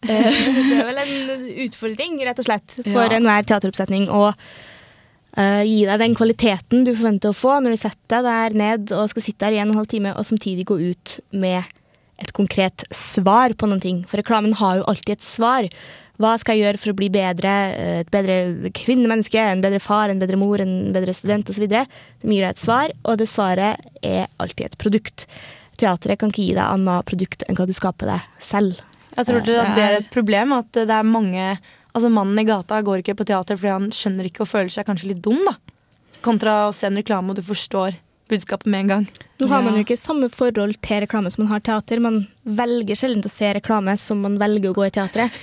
det 0.06 0.76
er 0.78 0.86
vel 0.88 1.00
en 1.02 1.46
utfordring, 1.66 2.18
rett 2.24 2.40
og 2.40 2.46
slett, 2.46 2.78
for 2.86 3.04
Ja. 3.04 3.18
enhver 3.18 3.44
teateroppsetning 3.48 4.08
å 4.08 4.30
uh, 4.30 5.62
gi 5.66 5.82
deg 5.84 6.00
den 6.00 6.16
kvaliteten 6.16 6.86
du 6.86 6.94
forventer 6.94 7.32
å 7.32 7.36
få 7.36 7.58
når 7.60 7.76
du 7.76 7.80
setter 7.82 8.24
deg 8.24 8.28
der 8.30 8.56
ned 8.56 8.94
og 8.96 9.10
skal 9.12 9.24
sitte 9.26 9.44
der 9.44 9.58
i 9.58 9.60
en 9.60 9.68
og 9.68 9.74
en 9.74 9.82
halv 9.82 9.90
time, 9.92 10.14
og 10.16 10.24
samtidig 10.24 10.68
gå 10.70 10.78
ut 10.80 11.18
med 11.32 11.68
et 12.20 12.32
konkret 12.36 12.84
svar 12.94 13.54
på 13.56 13.68
noen 13.68 13.80
ting. 13.82 14.02
For 14.08 14.20
reklamen 14.20 14.56
har 14.60 14.80
jo 14.80 14.88
alltid 14.90 15.18
et 15.18 15.24
svar. 15.24 15.68
Hva 16.20 16.34
skal 16.40 16.58
jeg 16.58 16.66
gjøre 16.66 16.80
for 16.82 16.92
å 16.92 16.98
bli 16.98 17.08
bedre, 17.12 17.54
eh, 17.72 18.00
et 18.02 18.10
bedre 18.12 18.70
kvinnemenneske, 18.76 19.40
en 19.40 19.62
bedre 19.64 19.80
far, 19.80 20.12
en 20.12 20.20
bedre 20.20 20.36
mor, 20.36 20.60
en 20.60 20.92
bedre 20.92 21.14
student 21.16 21.48
osv. 21.48 21.64
De 21.66 21.80
gir 21.80 22.44
deg 22.44 22.50
et 22.50 22.60
svar, 22.60 22.92
og 23.04 23.16
det 23.18 23.28
svaret 23.30 23.80
er 24.04 24.28
alltid 24.38 24.66
et 24.66 24.78
produkt. 24.78 25.26
Teatret 25.80 26.20
kan 26.20 26.28
ikke 26.28 26.44
gi 26.44 26.54
deg 26.58 26.66
annet 26.66 27.08
produkt 27.08 27.44
enn 27.48 27.56
hva 27.56 27.66
du 27.66 27.72
skaper 27.72 28.12
deg 28.12 28.28
selv. 28.38 28.82
Jeg 29.16 29.26
tror 29.26 29.42
det 29.48 29.56
er 29.58 29.98
et 29.98 30.10
problem 30.12 30.52
at 30.54 30.70
det 30.76 30.90
er 30.94 31.06
mange 31.06 31.58
Altså 31.90 32.06
Mannen 32.06 32.38
i 32.38 32.44
gata 32.46 32.76
går 32.86 33.00
ikke 33.00 33.16
på 33.18 33.24
teater 33.26 33.58
fordi 33.58 33.72
han 33.72 33.88
skjønner 33.90 34.28
ikke 34.28 34.44
og 34.44 34.50
føler 34.52 34.70
seg 34.70 34.86
kanskje 34.86 35.08
litt 35.10 35.24
dum. 35.24 35.40
da 35.42 35.56
Kontra 36.22 36.68
å 36.68 36.74
se 36.76 36.86
en 36.86 36.94
reklame 36.94 37.32
og 37.32 37.40
du 37.40 37.42
forstår 37.42 37.96
budskapet 38.30 38.70
med 38.70 38.84
en 38.84 38.92
gang. 38.92 39.04
Nå 39.40 39.48
har 39.48 39.62
man 39.64 39.76
jo 39.78 39.82
ikke 39.84 39.96
samme 39.96 40.28
forhold 40.32 40.76
til 40.84 41.02
reklame 41.04 41.30
som 41.32 41.42
man 41.44 41.52
har 41.54 41.62
teater. 41.64 42.00
Man 42.04 42.22
velger 42.44 42.98
sjelden 42.98 43.24
å 43.24 43.32
se 43.32 43.50
reklame 43.56 43.94
som 44.00 44.20
man 44.24 44.38
velger 44.40 44.72
å 44.72 44.76
gå 44.76 44.86
i 44.86 44.94
teatret. 44.94 45.36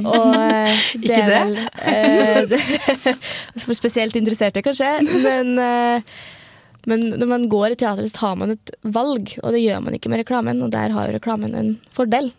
Og 0.00 0.34
eh, 0.38 0.82
det 1.02 1.08
Ikke 1.08 1.22
er 1.22 1.30
det? 1.30 1.38
vel 1.38 1.56
eh, 1.94 3.16
For 3.64 3.74
spesielt 3.78 4.18
interesserte, 4.20 4.62
kanskje. 4.66 4.90
Men, 5.24 5.54
eh, 5.58 6.12
men 6.90 7.08
når 7.16 7.32
man 7.34 7.48
går 7.52 7.74
i 7.74 7.80
teatret, 7.80 8.12
så 8.12 8.28
har 8.28 8.38
man 8.40 8.54
et 8.54 8.74
valg, 8.86 9.34
og 9.42 9.56
det 9.56 9.64
gjør 9.64 9.82
man 9.86 9.98
ikke 9.98 10.12
med 10.12 10.22
reklamen. 10.22 10.62
Og 10.64 10.70
der 10.74 10.94
har 10.94 11.08
jo 11.10 11.16
reklamen 11.18 11.56
en 11.58 11.72
fordel. 11.94 12.30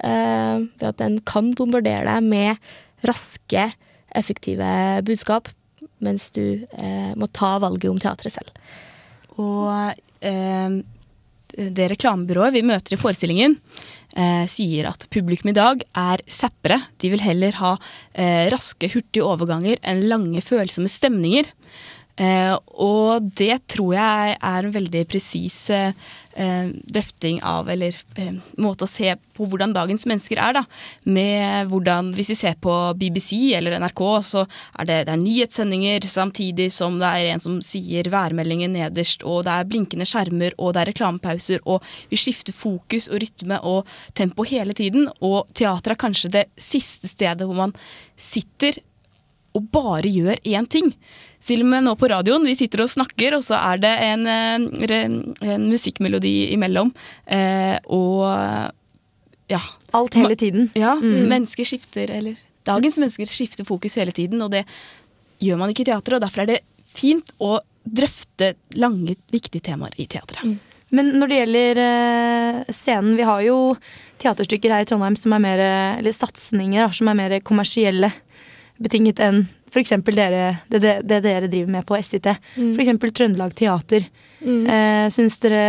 Eh, 0.00 0.64
ved 0.80 0.88
at 0.94 1.02
den 1.02 1.20
kan 1.28 1.52
bombardere 1.58 2.08
deg 2.08 2.24
med 2.32 2.72
raske, 3.04 3.68
effektive 4.14 4.66
budskap, 5.04 5.48
mens 6.04 6.28
du 6.34 6.64
eh, 6.80 7.12
må 7.18 7.28
ta 7.34 7.56
valget 7.62 7.90
om 7.90 8.00
teatret 8.00 8.34
selv. 8.34 8.50
Og 9.42 9.94
eh, 10.24 10.80
det 11.54 11.90
reklamebyrået 11.92 12.56
vi 12.56 12.64
møter 12.66 12.96
i 12.96 13.00
forestillingen, 13.00 13.56
eh, 14.16 14.44
sier 14.50 14.90
at 14.90 15.06
publikum 15.12 15.52
i 15.52 15.56
dag 15.56 15.84
er 15.94 16.22
zappere. 16.26 16.80
De 16.98 17.12
vil 17.12 17.22
heller 17.22 17.56
ha 17.60 17.76
eh, 18.12 18.50
raske, 18.52 18.90
hurtige 18.94 19.26
overganger 19.26 19.80
enn 19.82 20.04
lange, 20.10 20.42
følsomme 20.44 20.90
stemninger. 20.90 21.50
Eh, 22.14 22.54
og 22.78 23.30
det 23.34 23.64
tror 23.74 23.96
jeg 23.96 24.36
er 24.38 24.66
en 24.66 24.74
veldig 24.74 25.02
presis 25.10 25.56
eh, 25.74 25.96
drøfting 26.34 27.40
av, 27.46 27.68
eller 27.70 27.94
eh, 28.18 28.32
måte 28.58 28.86
å 28.86 28.90
se 28.90 29.12
på 29.36 29.46
hvordan 29.50 29.74
dagens 29.74 30.06
mennesker 30.10 30.40
er, 30.42 30.56
da. 30.58 30.62
Med 31.06 31.70
hvordan 31.70 32.12
Hvis 32.14 32.32
vi 32.32 32.36
ser 32.38 32.56
på 32.62 32.72
BBC 32.98 33.54
eller 33.56 33.78
NRK, 33.82 34.02
så 34.26 34.44
er 34.78 34.88
det, 34.88 34.98
det 35.08 35.14
er 35.14 35.20
nyhetssendinger 35.22 36.06
samtidig 36.08 36.70
som 36.74 36.98
det 37.02 37.10
er 37.10 37.32
en 37.32 37.42
som 37.42 37.60
sier 37.64 38.10
værmeldingen 38.10 38.74
nederst, 38.74 39.22
og 39.22 39.44
det 39.46 39.54
er 39.54 39.68
blinkende 39.70 40.08
skjermer, 40.08 40.56
og 40.58 40.74
det 40.74 40.82
er 40.82 40.92
reklamepauser, 40.92 41.62
og 41.64 41.84
vi 42.10 42.20
skifter 42.20 42.56
fokus 42.56 43.08
og 43.10 43.22
rytme 43.22 43.60
og 43.62 43.94
tempo 44.18 44.46
hele 44.48 44.74
tiden. 44.76 45.08
Og 45.20 45.50
teater 45.54 45.94
er 45.94 46.02
kanskje 46.02 46.32
det 46.34 46.48
siste 46.58 47.10
stedet 47.10 47.46
hvor 47.46 47.58
man 47.58 47.78
sitter 48.16 48.80
og 49.54 49.70
bare 49.74 50.10
gjør 50.10 50.40
én 50.42 50.66
ting. 50.66 50.90
Og 51.44 51.66
med 51.68 51.84
nå 51.84 51.92
på 52.00 52.08
radioen. 52.08 52.46
Vi 52.48 52.56
sitter 52.56 52.84
og 52.84 52.92
snakker, 52.92 53.36
og 53.36 53.44
så 53.44 53.58
er 53.58 53.80
det 53.82 53.92
en, 54.06 54.26
en, 54.26 55.16
en 55.44 55.66
musikkmelodi 55.68 56.52
imellom. 56.54 56.92
Eh, 57.26 57.76
og 57.92 58.24
ja. 59.52 59.60
Alt 59.94 60.16
hele 60.18 60.36
tiden. 60.40 60.70
Ja. 60.74 60.94
Mm. 60.96 61.28
Mennesker 61.30 61.68
skifter, 61.68 62.10
eller 62.10 62.38
dagens 62.66 62.96
mennesker 62.98 63.28
skifter 63.30 63.66
fokus 63.68 63.98
hele 64.00 64.14
tiden, 64.16 64.40
og 64.42 64.54
det 64.54 64.64
gjør 65.44 65.60
man 65.60 65.72
ikke 65.74 65.84
i 65.84 65.90
teatret. 65.90 66.16
Og 66.16 66.24
derfor 66.24 66.44
er 66.44 66.54
det 66.54 66.62
fint 66.94 67.34
å 67.42 67.58
drøfte 67.84 68.54
lange, 68.80 69.18
viktige 69.34 69.62
temaer 69.68 69.92
i 70.00 70.08
teatret. 70.08 70.46
Mm. 70.48 70.56
Men 70.94 71.10
når 71.18 71.30
det 71.30 71.38
gjelder 71.40 71.80
uh, 71.82 72.72
scenen, 72.72 73.16
vi 73.18 73.26
har 73.26 73.42
jo 73.44 73.58
teaterstykker 74.22 74.72
her 74.72 74.84
i 74.84 74.88
Trondheim 74.88 75.16
som 75.18 75.34
er 75.36 75.42
mer, 75.42 75.62
eller 75.98 76.14
satsinger 76.14 76.94
som 76.94 77.10
er 77.10 77.18
mer 77.18 77.34
kommersielle 77.44 78.12
betinget 78.82 79.20
enn 79.22 79.44
f.eks. 79.74 79.94
Dere, 80.06 80.42
det, 80.70 80.80
det, 80.80 80.94
det, 81.02 81.20
dere 81.26 81.50
driver 81.50 81.74
med 81.74 81.86
på 81.88 81.98
SIT. 81.98 82.30
Mm. 82.54 82.72
F.eks. 82.74 83.12
Trøndelag 83.18 83.54
Teater. 83.58 84.06
Mm. 84.44 84.66
Eh, 84.70 85.06
Syns 85.14 85.40
dere 85.42 85.64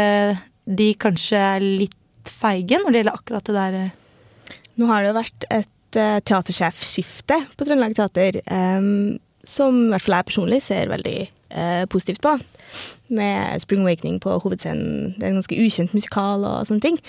de 0.66 0.90
kanskje 0.98 1.40
er 1.40 1.64
litt 1.64 2.30
feige 2.30 2.80
når 2.82 2.92
det 2.92 3.02
gjelder 3.02 3.20
akkurat 3.20 3.48
det 3.50 3.56
der? 3.56 3.78
Eh? 3.84 4.58
Nå 4.82 4.90
har 4.90 5.04
det 5.04 5.12
jo 5.12 5.20
vært 5.20 5.48
et 5.54 6.00
uh, 6.00 6.18
teatersjefskifte 6.26 7.40
på 7.56 7.68
Trøndelag 7.68 7.96
Teater, 7.98 8.42
um, 8.50 9.16
som 9.46 9.86
i 9.86 9.94
hvert 9.94 10.06
fall 10.06 10.18
jeg 10.18 10.30
personlig 10.32 10.62
ser 10.66 10.92
veldig 10.92 11.18
uh, 11.54 11.86
positivt 11.92 12.24
på. 12.26 12.36
Med 13.16 13.62
Spring 13.64 13.86
Awakening 13.86 14.20
på 14.24 14.34
hovedscenen. 14.44 15.16
Det 15.16 15.24
er 15.24 15.32
en 15.32 15.40
ganske 15.40 15.60
ukjent 15.62 15.94
musikal 15.96 16.44
og 16.44 16.68
sånne 16.68 16.84
ting. 16.84 17.00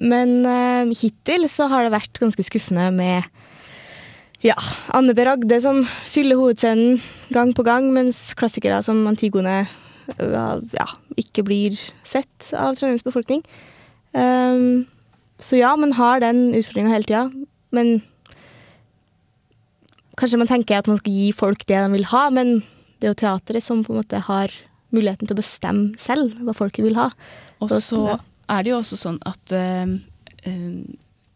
Men 0.00 0.40
uh, 0.48 0.92
hittil 0.96 1.46
så 1.52 1.68
har 1.72 1.86
det 1.86 1.94
vært 1.94 2.22
ganske 2.22 2.48
skuffende 2.48 2.88
med 2.96 3.28
ja, 4.46 4.56
Anne 4.94 5.14
B. 5.16 5.24
Ragde 5.26 5.58
som 5.62 5.82
fyller 6.10 6.38
hovedscenen 6.38 7.00
gang 7.34 7.52
på 7.56 7.64
gang, 7.66 7.88
mens 7.94 8.30
klassikere 8.38 8.78
som 8.86 9.02
Antigone 9.10 9.64
ja, 10.16 10.86
ikke 11.18 11.44
blir 11.46 11.78
sett 12.06 12.52
av 12.54 12.76
Trondheims 12.76 13.04
befolkning. 13.06 13.42
Um, 14.14 14.86
så 15.42 15.58
ja, 15.58 15.74
man 15.76 15.96
har 15.98 16.22
den 16.22 16.48
utfordringa 16.56 16.94
hele 16.94 17.08
tida, 17.08 17.24
men 17.74 17.98
Kanskje 20.16 20.38
man 20.40 20.48
tenker 20.48 20.78
at 20.78 20.86
man 20.88 20.96
skal 20.96 21.12
gi 21.12 21.26
folk 21.36 21.66
det 21.68 21.76
de 21.76 21.88
vil 21.92 22.06
ha, 22.08 22.22
men 22.32 22.62
det 22.96 23.04
er 23.04 23.10
jo 23.10 23.18
teatret 23.20 23.60
som 23.60 23.82
på 23.84 23.92
en 23.92 23.98
måte 24.00 24.22
har 24.24 24.52
muligheten 24.96 25.28
til 25.28 25.36
å 25.36 25.42
bestemme 25.42 26.00
selv 26.00 26.38
hva 26.40 26.54
folket 26.56 26.86
vil 26.86 26.96
ha. 26.96 27.10
Og 27.60 27.68
så 27.68 28.14
er 28.48 28.64
det 28.64 28.72
jo 28.72 28.78
også 28.78 28.96
sånn 28.96 29.18
at 29.28 29.52
uh, 29.52 29.92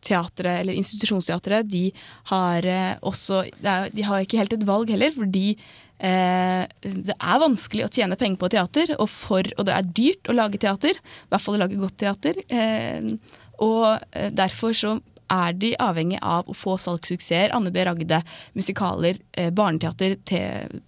teatret, 0.04 0.62
eller 0.62 0.78
institusjonsteatret, 0.78 1.68
de 1.70 1.90
har 2.30 2.66
eh, 2.66 2.96
også 3.06 3.44
De 3.92 4.06
har 4.06 4.24
ikke 4.24 4.40
helt 4.40 4.56
et 4.56 4.66
valg 4.68 4.90
heller, 4.92 5.12
fordi 5.14 5.52
eh, 5.98 6.64
det 6.80 7.16
er 7.16 7.42
vanskelig 7.42 7.86
å 7.86 7.92
tjene 7.92 8.18
penger 8.20 8.40
på 8.40 8.50
teater, 8.54 8.94
og, 8.98 9.08
for, 9.12 9.44
og, 9.56 9.66
det 9.68 9.76
er 9.76 9.92
dyrt 10.00 10.30
å 10.30 10.36
lage 10.36 10.60
teater. 10.62 10.96
I 10.96 11.30
hvert 11.32 11.44
fall 11.44 11.58
å 11.58 11.62
lage 11.64 11.80
godt 11.80 11.98
teater. 12.00 12.40
Eh, 12.48 13.12
og 13.60 13.86
eh, 14.16 14.30
derfor 14.32 14.76
så 14.76 14.96
er 15.30 15.54
de 15.54 15.74
avhengig 15.78 16.18
av 16.26 16.48
å 16.50 16.56
få 16.56 16.74
salgssuksesser, 16.80 17.52
Anne 17.54 17.70
B. 17.70 17.84
Ragde, 17.86 18.22
musikaler, 18.58 19.20
eh, 19.36 19.52
barneteater, 19.54 20.16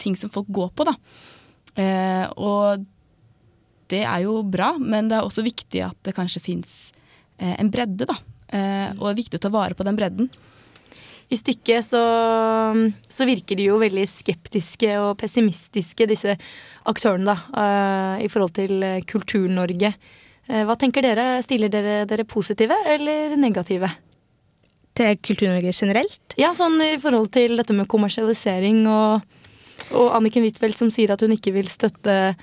ting 0.02 0.16
som 0.18 0.32
folk 0.32 0.50
går 0.50 0.72
på. 0.74 0.88
da. 0.88 0.96
Eh, 1.76 2.26
og 2.36 2.84
det 3.92 4.02
er 4.02 4.24
jo 4.24 4.42
bra, 4.42 4.74
men 4.80 5.08
det 5.08 5.18
er 5.18 5.28
også 5.28 5.44
viktig 5.44 5.84
at 5.84 5.96
det 6.02 6.16
kanskje 6.16 6.42
fins 6.42 6.92
en 7.42 7.70
bredde, 7.72 8.06
da. 8.06 8.14
Eh, 8.52 8.88
og 8.98 9.06
det 9.06 9.12
er 9.12 9.20
viktig 9.22 9.40
å 9.40 9.44
ta 9.46 9.52
vare 9.52 9.76
på 9.76 9.86
den 9.86 9.98
bredden. 9.98 10.28
I 11.32 11.38
stykket 11.38 11.86
så, 11.86 12.00
så, 13.08 13.24
virker 13.24 13.56
de 13.56 13.70
jo 13.70 13.78
veldig 13.80 14.04
skeptiske 14.10 14.90
og 15.00 15.14
pessimistiske, 15.22 16.04
disse 16.10 16.34
aktørene, 16.90 17.32
da, 17.32 17.36
uh, 17.56 18.16
i 18.20 18.28
forhold 18.28 18.52
til 18.58 18.84
Kultur-Norge. 19.08 19.94
Uh, 20.50 20.62
hva 20.68 20.76
tenker 20.76 21.06
dere? 21.06 21.40
Stiller 21.46 21.72
dere 21.72 22.02
dere 22.10 22.28
positive 22.28 22.76
eller 22.84 23.38
negative? 23.40 23.88
Til 24.98 25.16
Kultur-Norge 25.24 25.72
generelt? 25.72 26.36
Ja, 26.36 26.52
sånn 26.52 26.76
i 26.84 26.98
forhold 27.00 27.32
til 27.32 27.56
dette 27.56 27.72
med 27.80 27.88
kommersialisering 27.88 28.84
og, 28.92 29.24
og 29.88 30.12
Anniken 30.18 30.44
Huitfeldt 30.44 30.84
som 30.84 30.92
sier 30.92 31.14
at 31.16 31.24
hun 31.24 31.32
ikke 31.32 31.56
vil 31.56 31.72
støtte 31.72 32.34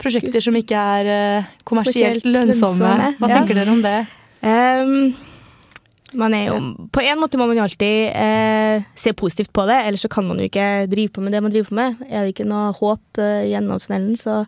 prosjekter 0.00 0.40
som 0.40 0.56
ikke 0.56 0.88
er 1.02 1.52
kommersielt 1.68 2.24
lønnsomme. 2.24 3.16
Hva 3.20 3.34
tenker 3.34 3.60
dere 3.60 3.76
om 3.76 3.84
det? 3.84 3.98
Um, 4.40 5.10
jo, 6.12 6.88
på 6.94 7.02
en 7.04 7.18
måte 7.20 7.36
må 7.36 7.46
man 7.50 7.58
jo 7.58 7.64
alltid 7.66 8.12
eh, 8.16 8.86
se 8.96 9.12
positivt 9.12 9.52
på 9.52 9.66
det, 9.68 9.76
ellers 9.84 10.06
så 10.06 10.10
kan 10.12 10.24
man 10.24 10.38
jo 10.40 10.46
ikke 10.48 10.86
drive 10.88 11.12
på 11.12 11.24
med 11.24 11.34
det 11.36 11.42
man 11.44 11.52
driver 11.52 11.68
på 11.68 11.76
med. 11.76 11.98
Er 12.08 12.24
det 12.24 12.32
ikke 12.32 12.48
noe 12.48 12.70
håp 12.78 13.20
eh, 13.20 13.48
gjennom 13.50 13.82
tunnelen, 13.82 14.16
så 14.16 14.46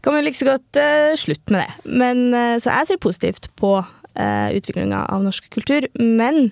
kan 0.00 0.14
man 0.14 0.22
jo 0.22 0.28
like 0.28 0.40
så 0.40 0.48
godt 0.48 0.80
eh, 0.80 1.12
slutte 1.20 1.52
med 1.52 1.64
det. 1.64 1.92
Men, 2.00 2.24
eh, 2.32 2.56
så 2.62 2.72
jeg 2.72 2.88
ser 2.88 3.02
positivt 3.04 3.50
på 3.60 3.74
eh, 3.82 4.48
utviklinga 4.56 5.04
av 5.12 5.26
norsk 5.26 5.50
kultur. 5.52 5.88
Men 5.98 6.50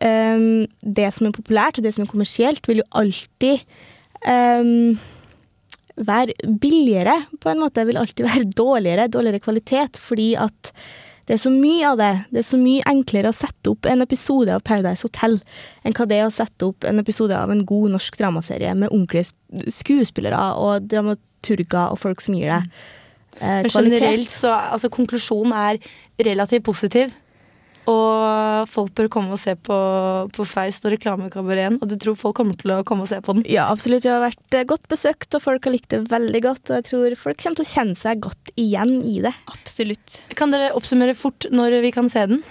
eh, 0.00 0.66
det 0.82 1.08
som 1.14 1.30
er 1.30 1.36
populært, 1.36 1.78
og 1.78 1.86
det 1.86 1.94
som 1.94 2.06
er 2.06 2.10
kommersielt, 2.10 2.66
vil 2.66 2.82
jo 2.82 2.88
alltid 2.98 3.62
eh, 4.26 5.06
være 6.00 6.56
billigere, 6.62 7.20
på 7.38 7.52
en 7.52 7.62
måte. 7.62 7.86
Vil 7.86 8.00
alltid 8.00 8.26
være 8.26 8.50
dårligere, 8.50 9.10
dårligere 9.12 9.44
kvalitet, 9.46 10.00
fordi 10.00 10.32
at 10.40 10.74
det 11.30 11.36
er 11.36 11.42
så 11.44 11.50
mye 11.54 11.86
av 11.86 11.98
det. 12.00 12.10
Det 12.34 12.40
er 12.40 12.46
så 12.48 12.58
mye 12.58 12.82
enklere 12.90 13.30
å 13.30 13.36
sette 13.36 13.70
opp 13.70 13.86
en 13.86 14.02
episode 14.02 14.50
av 14.50 14.64
Paradise 14.66 15.06
Hotel 15.06 15.36
enn 15.86 15.94
hva 15.94 16.06
det 16.10 16.16
er 16.18 16.24
å 16.26 16.32
sette 16.34 16.66
opp 16.66 16.82
en 16.88 16.98
episode 16.98 17.36
av 17.38 17.52
en 17.54 17.60
god 17.68 17.92
norsk 17.94 18.18
dramaserie 18.18 18.72
med 18.74 18.90
ordentlige 18.90 19.70
skuespillere 19.70 20.40
og 20.58 20.88
dramaturger 20.90 21.94
og 21.94 22.00
folk 22.02 22.24
som 22.24 22.34
gir 22.34 22.50
det 22.50 22.58
eh, 23.38 23.62
kvalitet. 23.62 23.78
Men 23.78 23.86
generelt 23.86 24.34
så 24.34 24.56
altså 24.58 24.90
konklusjonen 24.90 25.54
er 25.54 25.78
relativt 26.26 26.66
positiv. 26.66 27.14
Og 27.88 28.68
folk 28.68 28.92
bør 28.96 29.08
komme 29.12 29.34
og 29.34 29.40
se 29.40 29.54
på, 29.56 29.76
på 30.34 30.46
Feist 30.48 30.84
og 30.84 30.92
Reklamekabareten. 30.94 31.78
Og 31.80 31.88
du 31.90 31.96
tror 32.00 32.18
folk 32.18 32.36
kommer 32.40 32.58
til 32.60 32.74
å 32.74 32.82
komme 32.86 33.06
og 33.06 33.10
se 33.10 33.20
på 33.24 33.34
den? 33.36 33.44
Ja, 33.48 33.68
absolutt. 33.72 34.04
Vi 34.04 34.12
har 34.12 34.22
vært 34.22 34.56
eh, 34.56 34.66
godt 34.68 34.84
besøkt, 34.92 35.32
og 35.36 35.44
folk 35.44 35.66
har 35.66 35.74
likt 35.74 35.90
det 35.94 36.02
veldig 36.10 36.42
godt. 36.44 36.64
Og 36.68 36.78
jeg 36.78 36.88
tror 36.90 37.16
folk 37.20 37.40
kommer 37.40 37.60
til 37.60 37.68
å 37.68 37.72
kjenne 37.72 37.98
seg 37.98 38.24
godt 38.26 38.52
igjen 38.60 38.98
i 39.00 39.18
det. 39.24 39.34
Absolutt. 39.52 40.18
Kan 40.38 40.54
dere 40.54 40.72
oppsummere 40.76 41.16
fort 41.18 41.48
når 41.54 41.80
vi 41.86 41.94
kan 41.94 42.10
se 42.12 42.26
den? 42.34 42.42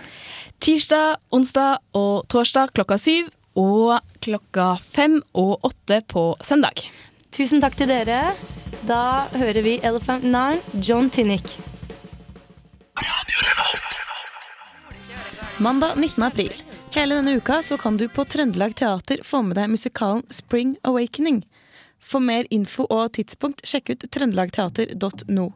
Tirsdag, 0.59 1.21
onsdag 1.35 1.79
og 1.95 2.25
torsdag 2.31 2.73
klokka 2.75 2.99
syv. 2.99 3.29
Og 3.59 3.97
klokka 4.23 4.77
fem 4.79 5.17
og 5.37 5.65
åtte 5.67 6.01
på 6.07 6.31
søndag. 6.45 6.85
Tusen 7.35 7.61
takk 7.63 7.75
til 7.79 7.91
dere. 7.91 8.33
Da 8.87 9.27
hører 9.35 9.61
vi 9.65 9.77
Elephant 9.83 10.23
Nine, 10.23 10.61
John 10.79 11.11
Tinnick. 11.11 11.57
Radio 12.99 13.45
Revolt. 13.45 13.88
Mandag 15.61 15.95
19. 15.95 16.23
april. 16.23 16.53
Hele 16.91 17.15
denne 17.15 17.33
uka 17.35 17.63
så 17.63 17.77
kan 17.77 17.97
du 17.97 18.05
på 18.07 18.23
Trøndelag 18.23 18.75
Teater 18.79 19.19
få 19.27 19.41
med 19.43 19.57
deg 19.59 19.67
musikalen 19.67 20.21
Spring 20.31 20.77
Awakening. 20.87 21.41
For 21.99 22.23
mer 22.23 22.47
info 22.49 22.85
og 22.87 23.11
tidspunkt, 23.17 23.65
sjekk 23.67 23.91
ut 23.91 24.05
trøndelagteater.no. 24.07 25.49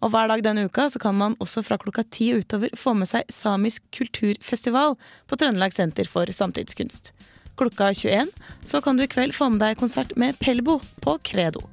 Og 0.00 0.14
hver 0.14 0.32
dag 0.32 0.40
denne 0.46 0.64
uka 0.64 0.88
så 0.88 1.02
kan 1.02 1.20
man 1.20 1.36
også 1.36 1.60
fra 1.66 1.76
klokka 1.76 2.06
ti 2.08 2.30
utover 2.32 2.72
få 2.80 2.96
med 2.96 3.12
seg 3.12 3.28
Samisk 3.28 3.84
kulturfestival 3.92 4.96
på 5.28 5.36
Trøndelag 5.36 5.76
Senter 5.76 6.08
for 6.08 6.32
samtidskunst. 6.32 7.12
Klokka 7.60 7.92
21 7.92 8.32
så 8.64 8.80
kan 8.80 8.96
du 8.96 9.04
i 9.04 9.12
kveld 9.12 9.36
få 9.36 9.52
med 9.52 9.60
deg 9.60 9.76
konsert 9.76 10.16
med 10.16 10.40
Pelbo 10.40 10.80
på 11.04 11.18
Credo. 11.28 11.66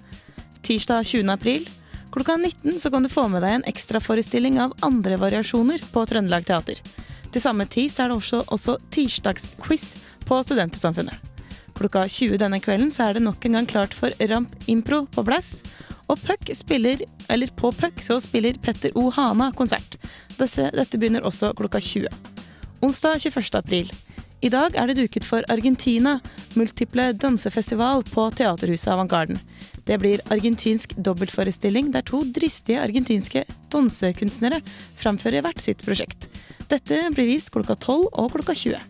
Tirsdag 0.68 1.08
20. 1.08 1.32
april 1.32 1.63
klokka 2.12 2.36
19 2.36 2.76
så 2.84 2.92
kan 2.92 3.08
du 3.08 3.10
få 3.13 3.30
med 3.32 3.46
deg 3.46 3.62
en 3.62 3.70
ekstraforestilling 3.72 4.60
av 4.60 4.76
andre 4.84 5.15
variasjoner 5.22 5.88
på 5.94 6.04
Trøndelag 6.12 6.44
Teater. 6.50 6.84
Til 7.30 7.44
samme 7.44 7.65
tid 7.70 7.92
så 7.94 8.06
er 8.06 8.12
det 8.12 8.18
også, 8.18 8.44
også 8.50 8.78
tirsdagsquiz 8.94 9.96
på 10.26 10.39
Studentersamfunnet. 10.46 11.30
Klokka 11.78 12.04
20 12.10 12.39
denne 12.42 12.60
kvelden 12.60 12.89
så 12.92 13.08
er 13.08 13.15
det 13.15 13.24
nok 13.24 13.46
en 13.46 13.60
gang 13.60 13.70
klart 13.70 13.94
for 13.96 14.12
Ramp 14.32 14.56
Impro 14.68 15.06
på 15.13 15.24
Blass. 15.24 15.62
Og 16.10 16.18
Puck 16.26 16.50
spiller, 16.58 17.04
eller 17.30 17.52
på 17.56 17.72
Puck 17.72 18.02
så 18.02 18.18
spiller 18.20 18.58
Petter 18.62 18.92
O. 18.98 19.10
Hana 19.13 19.52
konsert. 19.56 19.96
Dette, 20.39 20.98
begynner 20.98 21.26
også 21.28 21.54
klokka 21.54 21.80
20. 21.80 22.10
Onsdag 22.82 23.22
21. 23.22 23.60
april. 23.60 23.92
I 24.42 24.50
dag 24.50 24.76
er 24.76 24.88
det 24.88 24.98
duket 24.98 25.26
for 25.28 25.44
Argentina, 25.52 26.18
multiple 26.56 27.12
dansefestival 27.13 28.06
på 28.08 28.30
Teaterhuset 28.39 28.94
Avantgarden. 28.94 29.39
Det 29.89 29.97
blir 29.97 30.21
argentinsk 30.30 30.91
dobbeltforestilling 31.02 31.88
der 31.89 32.04
to 32.06 32.19
dristige 32.36 32.78
argentinske 32.84 33.41
dansekunstnere 33.73 34.60
framfører 34.99 35.41
hvert 35.41 35.63
sitt 35.63 35.82
prosjekt. 35.82 36.28
Dette 36.69 37.08
blir 37.15 37.25
vist 37.32 37.49
klokka 37.49 37.73
12 37.73 38.04
og 38.12 38.28
klokka 38.36 38.54
20. 38.54 38.84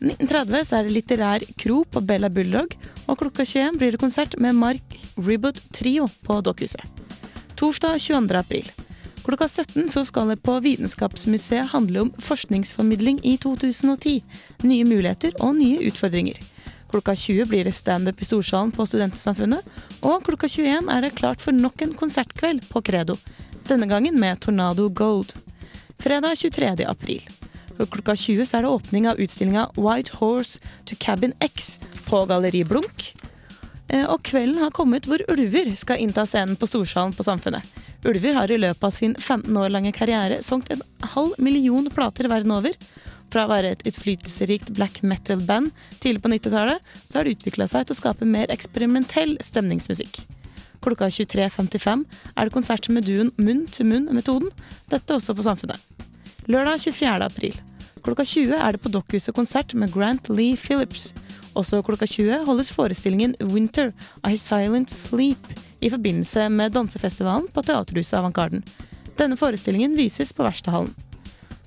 1930 0.00 0.68
så 0.68 0.78
er 0.78 0.86
det 0.86 0.94
litterær 0.94 1.46
kro 1.58 1.80
på 1.82 2.02
Bella 2.06 2.30
Bulldog, 2.30 2.76
og 3.10 3.18
klokka 3.18 3.42
21 3.42 3.80
blir 3.80 3.96
det 3.96 4.00
konsert 4.00 4.38
med 4.38 4.54
Mark 4.54 4.94
Ribbot 5.18 5.58
Trio 5.74 6.06
på 6.22 6.38
Dokkhuset. 6.46 6.86
Torsdag 7.58 7.98
22. 7.98 8.38
april. 8.38 8.70
Klokka 9.26 9.50
17 9.50 9.90
så 9.92 10.04
skal 10.08 10.30
det 10.30 10.38
på 10.46 10.54
Vitenskapsmuseet 10.62 11.74
handle 11.74 12.06
om 12.06 12.14
forskningsformidling 12.22 13.18
i 13.26 13.34
2010. 13.42 14.22
Nye 14.62 14.86
muligheter 14.86 15.34
og 15.42 15.58
nye 15.58 15.82
utfordringer. 15.90 16.38
Klokka 16.90 17.16
20 17.16 17.44
blir 17.44 17.64
det 17.64 17.72
standup 17.72 18.22
i 18.22 18.24
Storsalen 18.24 18.72
på 18.74 18.86
Studentsamfunnet. 18.86 19.66
Og 20.02 20.24
klokka 20.26 20.48
21 20.50 20.90
er 20.90 21.04
det 21.04 21.14
klart 21.14 21.42
for 21.42 21.54
nok 21.54 21.82
en 21.84 21.94
konsertkveld 21.94 22.66
på 22.68 22.82
Credo. 22.82 23.14
Denne 23.68 23.86
gangen 23.86 24.18
med 24.18 24.40
Tornado 24.42 24.88
Gold. 24.88 25.36
Fredag 26.02 26.36
23. 26.36 26.72
april. 26.90 27.22
Klokka 27.78 28.16
20 28.16 28.46
så 28.46 28.58
er 28.58 28.66
det 28.66 28.74
åpning 28.74 29.06
av 29.08 29.20
utstillinga 29.22 29.68
White 29.78 30.18
Horse 30.18 30.58
to 30.84 30.98
Cabin 30.98 31.32
X 31.40 31.78
på 32.08 32.24
Galleri 32.26 32.64
Blunk. 32.66 33.12
Eh, 33.88 34.04
og 34.10 34.24
kvelden 34.26 34.58
har 34.62 34.74
kommet 34.74 35.06
hvor 35.06 35.22
ulver 35.30 35.70
skal 35.78 36.02
innta 36.02 36.26
scenen 36.26 36.58
på 36.58 36.66
Storsalen 36.68 37.14
på 37.14 37.26
Samfunnet. 37.26 37.62
Ulver 38.04 38.34
har 38.34 38.50
i 38.50 38.58
løpet 38.58 38.84
av 38.84 38.90
sin 38.96 39.14
15 39.14 39.56
år 39.56 39.70
lange 39.70 39.92
karriere 39.92 40.42
solgt 40.42 40.70
en 40.74 40.82
halv 41.14 41.38
million 41.38 41.86
plater 41.94 42.28
verden 42.32 42.54
over. 42.56 42.74
Fra 43.30 43.46
å 43.46 43.50
være 43.52 43.70
et 43.74 43.86
innflytelsesrikt 43.86 44.72
black 44.74 45.00
metal-band 45.06 45.70
tidlig 46.02 46.22
på 46.24 46.32
90-tallet, 46.32 46.82
så 47.04 47.18
har 47.18 47.26
det 47.26 47.36
utvikla 47.38 47.68
seg 47.70 47.86
til 47.86 47.94
å 47.94 48.00
skape 48.00 48.26
mer 48.26 48.50
eksperimentell 48.50 49.36
stemningsmusikk. 49.44 50.24
Klokka 50.82 51.10
23.55 51.12 52.04
er 52.34 52.48
det 52.48 52.54
konsert 52.54 52.88
med 52.90 53.06
duoen 53.06 53.30
Munn 53.38 53.66
til 53.70 53.86
munn-metoden, 53.90 54.50
dette 54.90 55.14
også 55.14 55.36
på 55.36 55.44
Samfunnet. 55.46 55.78
Lørdag 56.50 56.80
24. 56.88 57.26
april. 57.26 57.58
Klokka 58.02 58.24
20 58.24 58.56
er 58.56 58.74
det 58.74 58.80
på 58.82 58.90
Dokkhuset 58.90 59.36
konsert 59.36 59.74
med 59.76 59.92
Grant 59.94 60.30
Lee 60.32 60.56
Phillips. 60.56 61.10
Også 61.54 61.82
klokka 61.84 62.08
20 62.08 62.46
holdes 62.48 62.72
forestillingen 62.72 63.36
Winter 63.52 63.92
I 64.24 64.38
Silent 64.40 64.90
Sleep 64.90 65.52
i 65.84 65.90
forbindelse 65.92 66.48
med 66.48 66.72
dansefestivalen 66.74 67.46
på 67.52 67.62
Teaterhuset 67.66 68.18
Avantgarden. 68.18 68.64
Denne 69.20 69.36
forestillingen 69.36 69.98
vises 69.98 70.32
på 70.32 70.46
Verkstedhallen. 70.46 70.94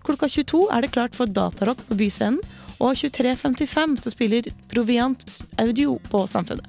Klokka 0.03 0.27
22 0.27 0.65
er 0.75 0.83
det 0.83 0.91
klart 0.91 1.15
for 1.15 1.31
datarock 1.31 1.79
på 1.87 1.95
Byscenen, 1.95 2.41
og 2.83 2.97
23.55 2.99 3.95
så 4.03 4.11
spiller 4.11 4.49
Proviant 4.71 5.23
Audio 5.61 5.95
på 6.11 6.25
Samfunnet. 6.27 6.67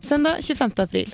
Søndag 0.00 0.40
25. 0.40 0.72
april. 0.80 1.12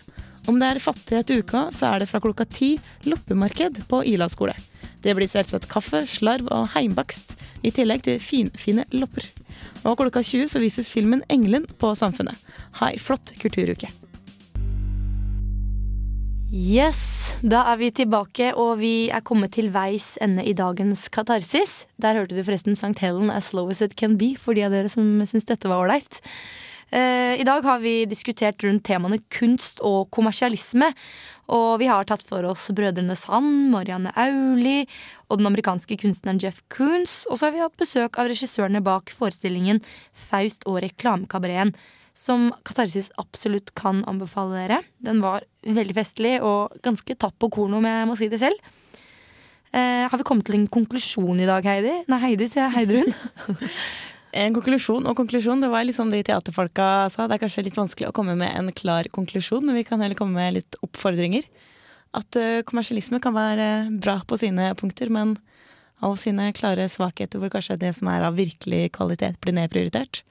Om 0.48 0.60
det 0.60 0.68
er 0.70 0.80
fattighet 0.80 1.32
i 1.34 1.40
uka, 1.42 1.66
så 1.74 1.90
er 1.90 2.00
det 2.00 2.08
fra 2.08 2.22
klokka 2.22 2.46
ti 2.46 2.76
loppemarked 3.10 3.82
på 3.90 4.04
Ila 4.06 4.30
skole. 4.30 4.54
Det 5.02 5.14
blir 5.18 5.28
selvsagt 5.30 5.68
kaffe, 5.70 6.04
slarv 6.06 6.46
og 6.54 6.70
heimbakst, 6.76 7.34
i 7.66 7.74
tillegg 7.74 8.06
til 8.06 8.22
finfine 8.22 8.86
lopper. 8.94 9.26
Og 9.82 9.98
klokka 9.98 10.22
20 10.22 10.48
så 10.54 10.62
vises 10.62 10.90
filmen 10.90 11.22
'Engelen' 11.26 11.66
på 11.78 11.94
Samfunnet. 11.94 12.38
Ha 12.78 12.92
ei 12.92 12.98
flott 12.98 13.34
kulturuke. 13.42 13.90
Yes, 16.48 17.36
da 17.44 17.60
er 17.68 17.76
vi 17.76 17.90
tilbake, 17.92 18.54
og 18.56 18.78
vi 18.80 19.10
er 19.12 19.20
kommet 19.20 19.52
til 19.52 19.66
veis 19.68 20.14
ende 20.24 20.40
i 20.48 20.54
dagens 20.56 21.02
katarsis. 21.12 21.82
Der 22.00 22.16
hørte 22.16 22.38
du 22.38 22.40
forresten 22.40 22.72
St. 22.72 22.96
Helen 23.04 23.28
As 23.28 23.50
Slow 23.50 23.68
As 23.68 23.82
It 23.84 23.98
Can 24.00 24.16
Be, 24.16 24.30
for 24.40 24.56
de 24.56 24.64
av 24.64 24.72
dere 24.72 24.88
som 24.88 25.20
syns 25.28 25.44
dette 25.44 25.68
var 25.68 25.84
ålreit. 25.84 26.22
Eh, 26.88 27.36
I 27.36 27.44
dag 27.44 27.60
har 27.68 27.82
vi 27.82 28.06
diskutert 28.08 28.64
rundt 28.64 28.86
temaene 28.88 29.20
kunst 29.28 29.82
og 29.84 30.08
kommersialisme. 30.08 30.88
Og 31.52 31.82
vi 31.84 31.90
har 31.92 32.08
tatt 32.08 32.24
for 32.24 32.48
oss 32.48 32.70
Brødrene 32.72 33.16
Sand, 33.16 33.68
Marianne 33.74 34.14
Auli 34.16 34.86
og 35.28 35.42
den 35.42 35.50
amerikanske 35.52 36.00
kunstneren 36.00 36.40
Jeff 36.40 36.64
Koons. 36.72 37.26
Og 37.28 37.36
så 37.36 37.50
har 37.50 37.56
vi 37.58 37.64
hatt 37.66 37.76
besøk 37.76 38.16
av 38.16 38.32
regissørene 38.32 38.80
bak 38.80 39.12
forestillingen 39.12 39.84
Faust 40.16 40.64
og 40.64 40.80
reklamekabareten 40.86 41.76
som 42.18 42.48
Katarsis 42.66 43.12
absolutt 43.20 43.74
kan 43.78 44.02
anbefale 44.10 44.64
dere. 44.64 44.80
Den 45.04 45.22
var 45.22 45.46
veldig 45.76 45.96
festlig 45.96 46.36
og 46.44 46.76
ganske 46.84 47.16
tatt 47.18 47.36
på 47.40 47.50
kornet, 47.52 47.78
om 47.80 47.88
jeg 47.88 48.08
må 48.08 48.16
si 48.18 48.28
det 48.32 48.40
selv. 48.42 48.74
Eh, 49.72 50.06
har 50.08 50.16
vi 50.16 50.24
kommet 50.24 50.46
til 50.48 50.56
en 50.56 50.68
konklusjon 50.72 51.40
i 51.42 51.48
dag, 51.48 51.64
Heidi? 51.66 51.94
Nei, 52.08 52.20
Heidi, 52.22 52.48
sier 52.48 52.64
jeg. 52.64 52.74
Heidrun. 52.76 53.12
en 54.44 54.56
konklusjon 54.56 55.08
og 55.10 55.16
konklusjon, 55.18 55.60
det 55.64 55.72
var 55.72 55.84
liksom 55.84 56.12
de 56.12 56.22
teaterfolka 56.24 57.08
sa. 57.12 57.26
Det 57.28 57.36
er 57.36 57.42
kanskje 57.44 57.66
litt 57.66 57.80
vanskelig 57.80 58.08
å 58.08 58.14
komme 58.16 58.36
med 58.38 58.54
en 58.56 58.72
klar 58.72 59.10
konklusjon, 59.12 59.66
men 59.68 59.76
vi 59.76 59.84
kan 59.88 60.00
heller 60.04 60.18
komme 60.18 60.40
med 60.40 60.56
litt 60.60 60.80
oppfordringer. 60.84 61.44
At 62.16 62.38
uh, 62.40 62.64
kommersialisme 62.64 63.20
kan 63.20 63.36
være 63.36 63.68
bra 64.00 64.22
på 64.24 64.38
sine 64.40 64.70
punkter, 64.78 65.12
men 65.12 65.36
av 66.00 66.16
sine 66.20 66.46
klare 66.56 66.86
svakheter, 66.88 67.40
hvor 67.42 67.52
kanskje 67.52 67.76
det 67.82 67.92
som 67.98 68.08
er 68.08 68.24
av 68.24 68.38
virkelig 68.38 68.94
kvalitet, 68.96 69.36
blir 69.42 69.56
nedprioritert. 69.56 70.22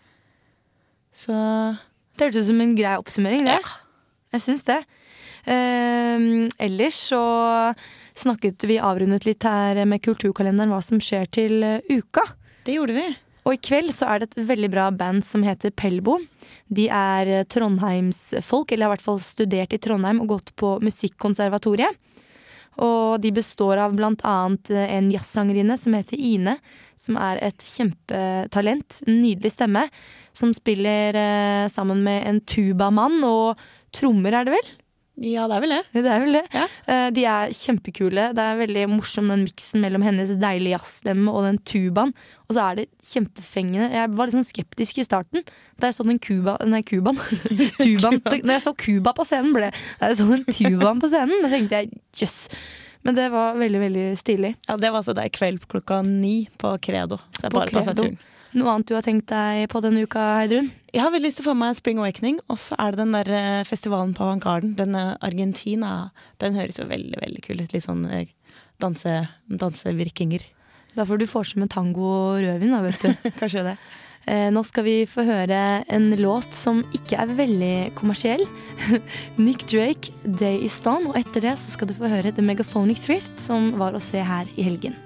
Så 1.13 1.33
Det 2.17 2.25
hørtes 2.25 2.47
ut 2.47 2.49
som 2.49 2.61
en 2.63 2.73
grei 2.77 2.95
oppsummering, 2.97 3.45
det. 3.45 3.59
Ja. 3.61 3.75
Jeg 4.33 4.43
syns 4.43 4.63
det. 4.65 4.79
Uh, 5.47 6.49
ellers 6.59 6.97
så 7.11 7.21
snakket 8.17 8.65
vi 8.67 8.81
avrundet 8.83 9.27
litt 9.27 9.45
her 9.47 9.79
med 9.87 10.03
kulturkalenderen 10.03 10.73
hva 10.73 10.81
som 10.83 10.99
skjer 10.99 11.29
til 11.31 11.63
uh, 11.63 11.79
uka. 11.87 12.25
Det 12.67 12.75
gjorde 12.75 12.97
vi. 12.97 13.07
Og 13.47 13.55
i 13.55 13.61
kveld 13.63 13.93
så 13.95 14.09
er 14.11 14.19
det 14.19 14.27
et 14.27 14.49
veldig 14.49 14.69
bra 14.73 14.89
band 14.91 15.23
som 15.23 15.45
heter 15.47 15.71
Pelbo. 15.71 16.17
De 16.67 16.89
er 16.91 17.29
eh, 17.31 17.45
Trondheimsfolk, 17.47 18.73
eller 18.73 18.89
har 18.89 18.91
i 18.91 18.95
hvert 18.97 19.05
fall 19.05 19.21
studert 19.23 19.71
i 19.71 19.79
Trondheim 19.79 20.19
og 20.23 20.33
gått 20.33 20.51
på 20.59 20.73
Musikkonservatoriet. 20.83 21.95
Og 22.83 23.21
de 23.23 23.31
består 23.33 23.79
av 23.81 23.95
blant 23.95 24.21
annet 24.27 24.69
eh, 24.75 24.91
en 24.97 25.07
jazzsangerinne 25.13 25.77
som 25.79 25.95
heter 25.95 26.19
Ine. 26.19 26.57
Som 26.99 27.15
er 27.23 27.39
et 27.47 27.63
kjempetalent. 27.63 28.99
Nydelig 29.07 29.53
stemme. 29.55 29.85
Som 30.35 30.51
spiller 30.57 31.15
eh, 31.15 31.69
sammen 31.71 32.03
med 32.03 32.27
en 32.27 32.43
tubamann 32.43 33.23
og 33.23 33.63
trommer, 33.95 34.35
er 34.35 34.49
det 34.49 34.57
vel? 34.57 34.75
Ja, 35.17 35.47
det 35.49 35.55
er 35.57 35.63
vel 35.63 35.73
det. 35.73 35.79
Det 35.97 36.11
er 36.13 36.23
vel 36.23 36.35
det. 36.37 36.43
Ja. 36.53 36.63
Eh, 36.93 37.07
de 37.15 37.23
er 37.25 37.53
kjempekule. 37.57 38.27
Det 38.37 38.43
er 38.43 38.59
veldig 38.59 38.85
morsom 38.91 39.31
den 39.33 39.45
miksen 39.47 39.81
mellom 39.81 40.05
hennes 40.05 40.33
deilige 40.37 40.75
jazzstemme 40.75 41.33
og 41.33 41.47
den 41.47 41.57
tubaen. 41.65 42.13
Og 42.47 42.55
så 42.55 42.67
er 42.67 42.81
det 42.81 42.87
kjempefengende. 43.09 43.89
Jeg 43.97 44.11
var 44.13 44.29
litt 44.29 44.37
sånn 44.37 44.47
skeptisk 44.47 45.01
i 45.01 45.07
starten 45.07 45.45
da 45.77 45.89
jeg 45.89 45.97
så 45.97 46.05
den 46.07 46.21
kuba... 46.21 46.55
Nei, 46.69 46.83
kubaen. 46.85 47.17
tubaen. 47.83 48.21
Når 48.45 48.53
jeg 48.59 48.65
så 48.67 48.75
Cuba 48.77 49.13
på 49.17 49.25
scenen, 49.27 49.55
ble 49.57 49.71
det 49.73 50.13
så 50.19 50.29
den 50.29 50.45
tubaen 50.45 51.01
på 51.01 51.09
scenen. 51.11 51.41
Da 51.43 51.51
tenkte 51.53 51.81
jeg 51.81 51.95
jøss. 52.21 52.37
Yes. 52.47 52.85
Men 53.07 53.15
det 53.15 53.29
var 53.31 53.55
veldig 53.55 53.79
veldig 53.79 54.07
stilig. 54.19 54.55
Ja, 54.67 54.77
Det 54.77 54.89
var 54.91 54.99
altså 54.99 55.13
da 55.15 55.23
i 55.23 55.31
kveld 55.31 55.63
klokka 55.71 56.01
ni 56.03 56.49
på 56.59 56.73
Credo. 56.83 57.17
Så 57.37 57.47
jeg 57.47 57.53
på 57.53 57.61
bare 57.61 57.71
passa 57.71 57.93
turen. 57.95 58.17
Noe 58.57 58.73
annet 58.73 58.89
du 58.89 58.95
har 58.97 59.05
tenkt 59.05 59.29
deg 59.31 59.67
på 59.71 59.79
denne 59.83 60.03
uka, 60.03 60.23
Heidrun? 60.41 60.67
Jeg 60.97 61.03
har 61.05 61.11
veldig 61.13 61.27
lyst 61.27 61.37
til 61.37 61.45
å 61.45 61.51
få 61.51 61.53
meg 61.59 61.75
Spring 61.77 61.99
Awakening. 62.01 62.39
Og 62.49 62.57
så 62.57 62.73
er 62.81 62.95
det 62.95 63.03
den 63.03 63.11
der 63.13 63.27
eh, 63.37 63.65
festivalen 63.69 64.15
på 64.17 64.23
Avantgarden. 64.25 64.71
Den 64.79 64.97
eh, 64.97 65.11
Argentina. 65.21 66.09
Den 66.41 66.57
høres 66.57 66.79
jo 66.81 66.87
veldig 66.89 67.19
veldig 67.21 67.43
kul 67.45 67.61
ut. 67.61 67.69
Litt 67.69 67.85
sånn 67.85 68.01
eh, 68.09 68.31
danse, 68.81 69.13
dansevirkinger. 69.45 70.47
Da 70.97 71.05
får 71.05 71.21
du 71.21 71.27
vorse 71.29 71.61
med 71.61 71.69
tango 71.69 72.01
og 72.01 72.41
rødvin, 72.41 72.73
da, 72.73 72.81
vet 72.81 73.05
du. 73.05 73.29
Kanskje 73.43 73.67
det. 73.69 73.77
Nå 74.51 74.59
skal 74.67 74.83
vi 74.83 74.95
få 75.07 75.23
høre 75.23 75.59
en 75.93 76.09
låt 76.19 76.51
som 76.51 76.81
ikke 76.97 77.15
er 77.21 77.29
veldig 77.37 77.75
kommersiell. 77.95 78.43
Nick 79.45 79.69
Drake, 79.71 80.11
'Day 80.25 80.65
Is 80.65 80.81
Done'. 80.83 81.13
Og 81.13 81.21
etter 81.21 81.45
det 81.45 81.55
så 81.61 81.77
skal 81.77 81.87
du 81.87 81.95
få 81.95 82.09
høre 82.11 82.33
The 82.33 82.43
Megaphonic 82.43 83.05
Thrift, 83.05 83.37
som 83.39 83.77
var 83.79 83.95
å 83.95 84.03
se 84.03 84.19
her 84.19 84.49
i 84.57 84.65
helgen. 84.67 84.97